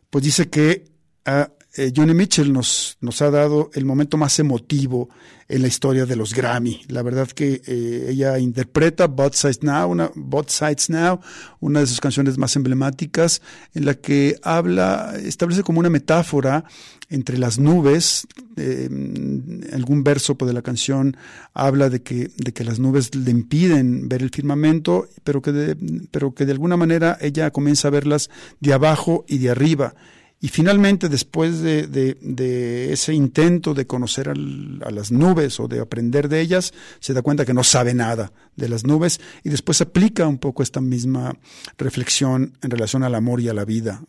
pues 0.09 0.23
dice 0.23 0.49
que 0.49 0.85
ah, 1.25 1.51
eh, 1.75 1.91
Johnny 1.95 2.13
Mitchell 2.13 2.51
nos, 2.51 2.97
nos 2.99 3.21
ha 3.21 3.31
dado 3.31 3.69
el 3.73 3.85
momento 3.85 4.17
más 4.17 4.37
emotivo 4.39 5.09
en 5.47 5.61
la 5.61 5.67
historia 5.67 6.05
de 6.05 6.15
los 6.15 6.33
Grammy. 6.33 6.81
La 6.87 7.01
verdad 7.01 7.27
que 7.27 7.61
eh, 7.65 8.07
ella 8.09 8.39
interpreta 8.39 9.07
Both 9.07 9.33
Sides 9.33 9.63
Now, 9.63 9.89
una, 9.89 10.11
Both 10.15 10.49
Sides 10.49 10.89
Now, 10.89 11.19
una 11.59 11.81
de 11.81 11.87
sus 11.87 12.01
canciones 12.01 12.37
más 12.37 12.55
emblemáticas, 12.55 13.41
en 13.73 13.85
la 13.85 13.93
que 13.93 14.37
habla, 14.43 15.13
establece 15.23 15.63
como 15.63 15.79
una 15.79 15.89
metáfora 15.89 16.65
entre 17.09 17.37
las 17.37 17.57
nubes. 17.57 18.27
eh, 18.57 18.89
algún 19.73 20.03
verso 20.03 20.35
pues, 20.35 20.47
de 20.47 20.53
la 20.53 20.61
canción 20.61 21.15
habla 21.53 21.89
de 21.89 22.01
que, 22.01 22.31
de 22.35 22.51
que 22.53 22.63
las 22.63 22.79
nubes 22.79 23.15
le 23.15 23.31
impiden 23.31 24.09
ver 24.09 24.21
el 24.21 24.29
firmamento, 24.29 25.07
pero 25.23 25.41
que, 25.41 25.51
de, 25.51 25.77
pero 26.11 26.33
que 26.33 26.45
de 26.45 26.51
alguna 26.51 26.77
manera 26.77 27.17
ella 27.21 27.51
comienza 27.51 27.87
a 27.87 27.91
verlas 27.91 28.29
de 28.59 28.73
abajo 28.73 29.25
y 29.27 29.37
de 29.37 29.49
arriba. 29.49 29.95
Y 30.43 30.47
finalmente, 30.47 31.07
después 31.07 31.61
de, 31.61 32.89
ese 32.91 33.13
intento 33.13 33.75
de 33.75 33.85
conocer 33.85 34.27
a 34.27 34.33
las 34.89 35.11
nubes 35.11 35.59
o 35.59 35.67
de 35.67 35.79
aprender 35.79 36.29
de 36.29 36.41
ellas, 36.41 36.73
se 36.99 37.13
da 37.13 37.21
cuenta 37.21 37.45
que 37.45 37.53
no 37.53 37.63
sabe 37.63 37.93
nada 37.93 38.31
de 38.55 38.67
las 38.67 38.83
nubes 38.83 39.21
y 39.43 39.49
después 39.49 39.81
aplica 39.81 40.27
un 40.27 40.39
poco 40.39 40.63
esta 40.63 40.81
misma 40.81 41.37
reflexión 41.77 42.57
en 42.63 42.71
relación 42.71 43.03
al 43.03 43.13
amor 43.13 43.39
y 43.39 43.49
a 43.49 43.53
la 43.53 43.65
vida, 43.65 44.01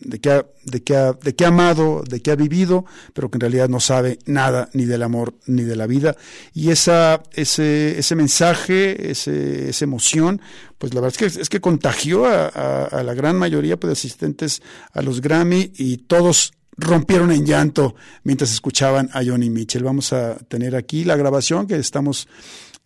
de 0.00 0.18
que 0.18 0.30
ha, 0.30 0.46
de 0.64 0.82
que 0.82 0.96
ha, 0.96 1.14
de 1.14 1.34
que 1.34 1.46
ha 1.46 1.48
amado, 1.48 2.04
de 2.06 2.20
que 2.20 2.30
ha 2.30 2.36
vivido, 2.36 2.84
pero 3.14 3.30
que 3.30 3.36
en 3.36 3.40
realidad 3.40 3.70
no 3.70 3.80
sabe 3.80 4.18
nada 4.26 4.68
ni 4.74 4.84
del 4.84 5.02
amor 5.02 5.34
ni 5.46 5.62
de 5.62 5.76
la 5.76 5.86
vida. 5.86 6.14
Y 6.52 6.68
esa, 6.68 7.22
ese, 7.32 7.98
ese 7.98 8.16
mensaje, 8.16 9.10
ese, 9.10 9.70
esa 9.70 9.84
emoción, 9.84 10.42
pues 10.80 10.94
la 10.94 11.02
verdad 11.02 11.22
es 11.22 11.34
que, 11.34 11.40
es 11.42 11.48
que 11.50 11.60
contagió 11.60 12.24
a, 12.24 13.02
la 13.04 13.12
gran 13.12 13.36
mayoría 13.36 13.78
pues, 13.78 13.90
de 13.90 13.92
asistentes 13.92 14.62
a 14.94 15.02
los 15.02 15.20
Grammy 15.20 15.72
y 15.76 15.98
todos 15.98 16.54
rompieron 16.74 17.30
en 17.32 17.44
llanto 17.44 17.94
mientras 18.24 18.50
escuchaban 18.50 19.10
a 19.12 19.22
Johnny 19.22 19.50
Mitchell. 19.50 19.84
Vamos 19.84 20.14
a 20.14 20.36
tener 20.36 20.74
aquí 20.74 21.04
la 21.04 21.16
grabación 21.16 21.66
que 21.66 21.76
estamos 21.76 22.28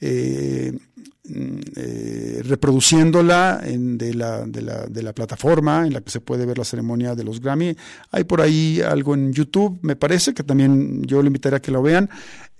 eh, 0.00 0.76
mm, 1.22 1.58
eh, 1.76 2.42
reproduciéndola 2.44 3.60
en, 3.62 3.96
de, 3.96 4.12
la, 4.12 5.12
plataforma 5.14 5.86
en 5.86 5.92
la 5.92 6.00
que 6.00 6.10
se 6.10 6.20
puede 6.20 6.46
ver 6.46 6.58
la 6.58 6.64
ceremonia 6.64 7.14
de 7.14 7.22
los 7.22 7.40
Grammy. 7.40 7.76
Hay 8.10 8.24
por 8.24 8.40
ahí 8.40 8.80
algo 8.80 9.14
en 9.14 9.32
YouTube, 9.32 9.78
me 9.82 9.94
parece, 9.94 10.34
que 10.34 10.42
también 10.42 11.04
yo 11.04 11.22
le 11.22 11.28
invitaría 11.28 11.58
a 11.58 11.62
que 11.62 11.70
lo 11.70 11.80
vean, 11.80 12.10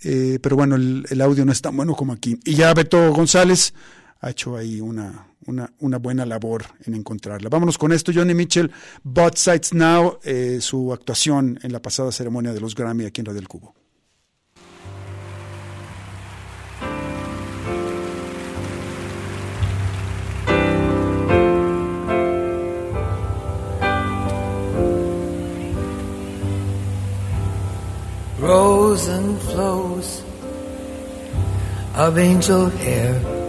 eh, 0.00 0.38
pero 0.40 0.54
bueno, 0.54 0.76
el, 0.76 1.04
el 1.10 1.20
audio 1.20 1.44
no 1.44 1.50
es 1.50 1.60
tan 1.60 1.76
bueno 1.76 1.96
como 1.96 2.12
aquí. 2.12 2.38
Y 2.44 2.54
ya 2.54 2.72
Beto 2.72 3.12
González 3.12 3.74
ha 4.24 4.30
hecho 4.30 4.56
ahí 4.56 4.80
una, 4.80 5.26
una, 5.46 5.98
buena 5.98 6.24
labor 6.24 6.64
en 6.86 6.94
encontrarla. 6.94 7.50
Vámonos 7.50 7.76
con 7.76 7.92
esto, 7.92 8.10
Johnny 8.14 8.32
Mitchell, 8.32 8.70
Both 9.02 9.36
Sides 9.36 9.74
Now, 9.74 10.18
eh, 10.24 10.58
su 10.62 10.94
actuación 10.94 11.58
en 11.62 11.72
la 11.72 11.82
pasada 11.82 12.10
ceremonia 12.10 12.54
de 12.54 12.60
los 12.60 12.74
Grammy 12.74 13.04
aquí 13.04 13.20
en 13.20 13.26
Radio 13.26 13.40
El 13.40 13.48
Cubo. 13.48 13.74
rows 28.38 29.08
and 29.08 29.40
flows 29.40 30.22
of 31.94 32.18
angel 32.18 32.68
hair 32.68 33.43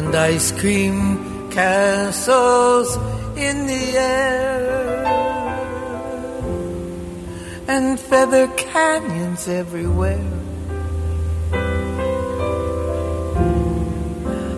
and 0.00 0.16
ice 0.16 0.50
cream 0.52 1.50
castles 1.50 2.96
in 3.36 3.66
the 3.66 3.84
air 3.98 5.04
and 7.68 8.00
feather 8.00 8.46
canyons 8.56 9.46
everywhere. 9.46 10.26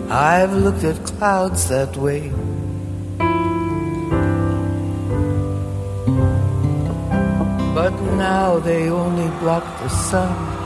I've 0.09 0.53
looked 0.53 0.85
at 0.85 0.97
clouds 1.11 1.67
that 1.67 1.97
way. 1.97 2.31
But 7.77 7.95
now 8.27 8.59
they 8.59 8.89
only 8.89 9.27
block 9.41 9.65
the 9.81 9.89
sun. 9.89 10.62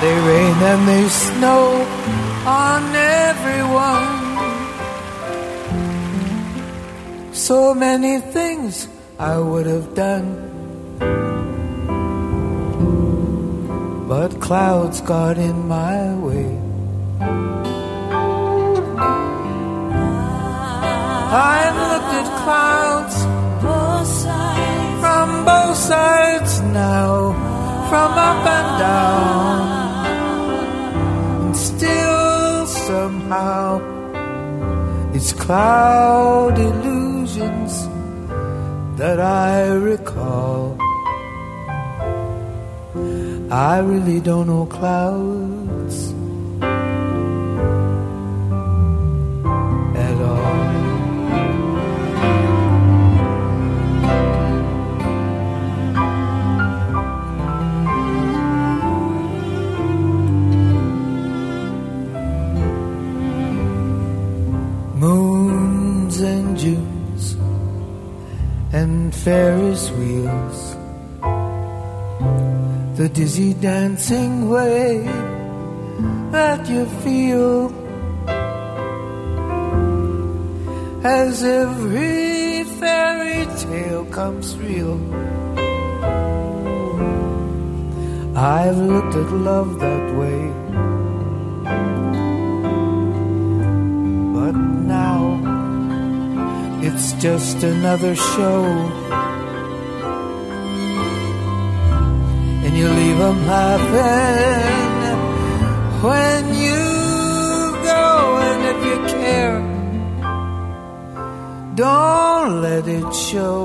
They 0.00 0.14
rain 0.30 0.56
and 0.70 0.82
they 0.88 1.08
snow 1.08 1.62
on 2.46 2.82
everyone. 2.94 4.14
So 7.32 7.74
many 7.74 8.20
things 8.20 8.86
I 9.18 9.38
would 9.38 9.66
have 9.66 9.94
done. 9.94 10.28
But 14.08 14.40
clouds 14.40 15.00
got 15.00 15.36
in 15.36 15.66
my 15.66 16.14
way. 16.26 16.50
I've 21.30 21.76
looked 21.90 22.12
at 22.20 22.28
clouds 22.44 23.16
from 25.02 25.44
both 25.44 25.76
sides 25.76 26.52
now, 26.60 27.32
from 27.90 28.10
up 28.30 28.46
and 28.58 28.70
down, 28.86 29.47
somehow 33.28 33.80
it's 35.14 35.32
cloud 35.32 36.58
illusions 36.58 37.88
that 38.96 39.20
I 39.20 39.68
recall. 39.72 40.76
I 43.50 43.78
really 43.80 44.20
don't 44.20 44.46
know 44.46 44.66
clouds 44.66 45.57
moons 66.18 66.20
and 66.20 66.58
Junes 66.58 67.36
and 68.72 69.14
Ferris 69.14 69.90
wheels, 69.92 70.76
the 72.96 73.08
dizzy 73.12 73.54
dancing 73.54 74.48
way 74.48 75.02
that 76.30 76.68
you 76.68 76.86
feel 77.02 77.72
as 81.04 81.42
every 81.42 82.64
fairy 82.78 83.46
tale 83.56 84.04
comes 84.06 84.56
real. 84.56 84.98
I've 88.36 88.78
looked 88.78 89.14
at 89.14 89.32
love 89.32 89.80
that 89.80 89.97
it's 96.98 97.12
just 97.22 97.62
another 97.62 98.16
show. 98.16 98.64
And 102.64 102.72
you 102.76 102.88
leave 102.88 103.18
them 103.18 103.38
laughing 103.46 104.82
when 106.06 106.42
you 106.64 106.82
go. 107.90 108.06
And 108.48 108.60
if 108.72 108.78
you 108.88 108.96
care, 109.14 109.58
don't 111.76 112.62
let 112.62 112.88
it 112.88 113.14
show. 113.14 113.62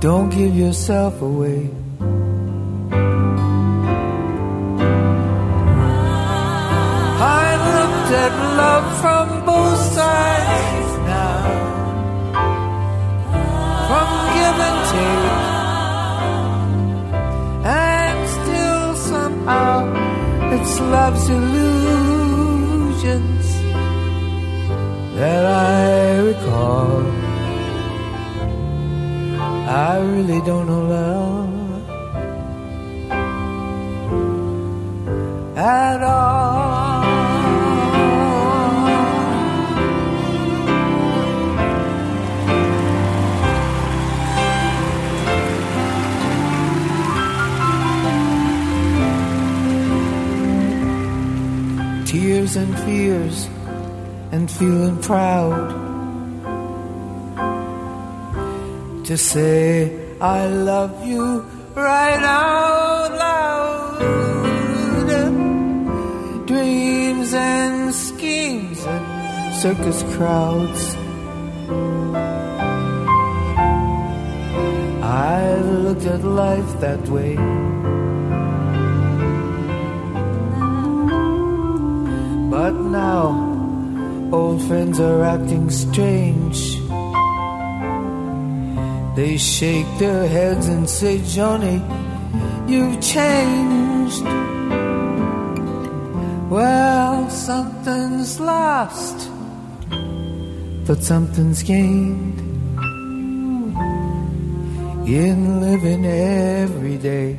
Don't 0.00 0.30
give 0.30 0.56
yourself 0.56 1.20
away. 1.20 1.85
Love 8.32 9.00
from 9.00 9.44
both 9.44 9.78
sides 9.94 10.92
now, 11.12 11.42
from 13.88 14.08
give 14.36 14.58
and 14.68 14.80
take, 14.92 15.36
and 17.64 18.18
still 18.36 18.86
somehow 19.12 19.74
it's 20.54 20.74
love's 20.80 21.26
illusions 21.28 22.26
that 25.18 25.44
I 25.46 26.18
recall. 26.30 27.02
I 29.68 29.98
really 30.00 30.40
don't 30.42 30.66
know 30.66 30.82
love 30.96 31.50
at 35.56 36.02
all. 36.02 36.65
And 52.54 52.78
fears 52.80 53.48
and 54.30 54.48
feeling 54.48 55.02
proud 55.02 55.86
to 59.04 59.16
say 59.16 59.90
I 60.20 60.46
love 60.46 61.04
you 61.04 61.44
right 61.74 62.22
out 62.22 63.10
loud. 63.24 63.98
Dreams 66.46 67.34
and 67.34 67.92
schemes 67.92 68.84
and 68.86 69.54
circus 69.56 70.02
crowds. 70.14 70.94
I've 75.02 75.66
looked 75.66 76.06
at 76.06 76.22
life 76.22 76.80
that 76.80 77.08
way. 77.08 77.36
But 82.56 82.72
now, 82.72 83.36
old 84.32 84.62
friends 84.62 84.98
are 84.98 85.22
acting 85.22 85.68
strange. 85.68 86.58
They 89.14 89.36
shake 89.36 89.90
their 89.98 90.26
heads 90.26 90.66
and 90.66 90.88
say, 90.88 91.20
Johnny, 91.26 91.82
you've 92.66 92.98
changed. 93.02 94.24
Well, 96.48 97.28
something's 97.28 98.40
lost, 98.40 99.28
but 100.86 101.02
something's 101.02 101.62
gained 101.62 102.40
in 105.06 105.60
living 105.60 106.06
every 106.06 106.96
day. 106.96 107.38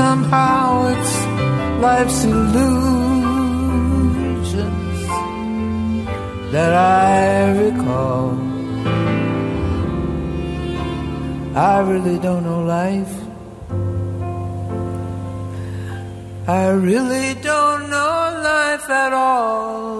Somehow 0.00 0.86
it's 0.92 1.14
life's 1.82 2.24
illusions 2.24 2.60
that 6.52 6.72
I 6.72 7.50
recall. 7.64 8.30
I 11.54 11.80
really 11.90 12.18
don't 12.18 12.44
know 12.44 12.62
life. 12.62 13.19
I 16.46 16.70
really 16.70 17.34
don't 17.42 17.90
know 17.90 18.40
life 18.42 18.88
at 18.88 19.12
all. 19.12 19.99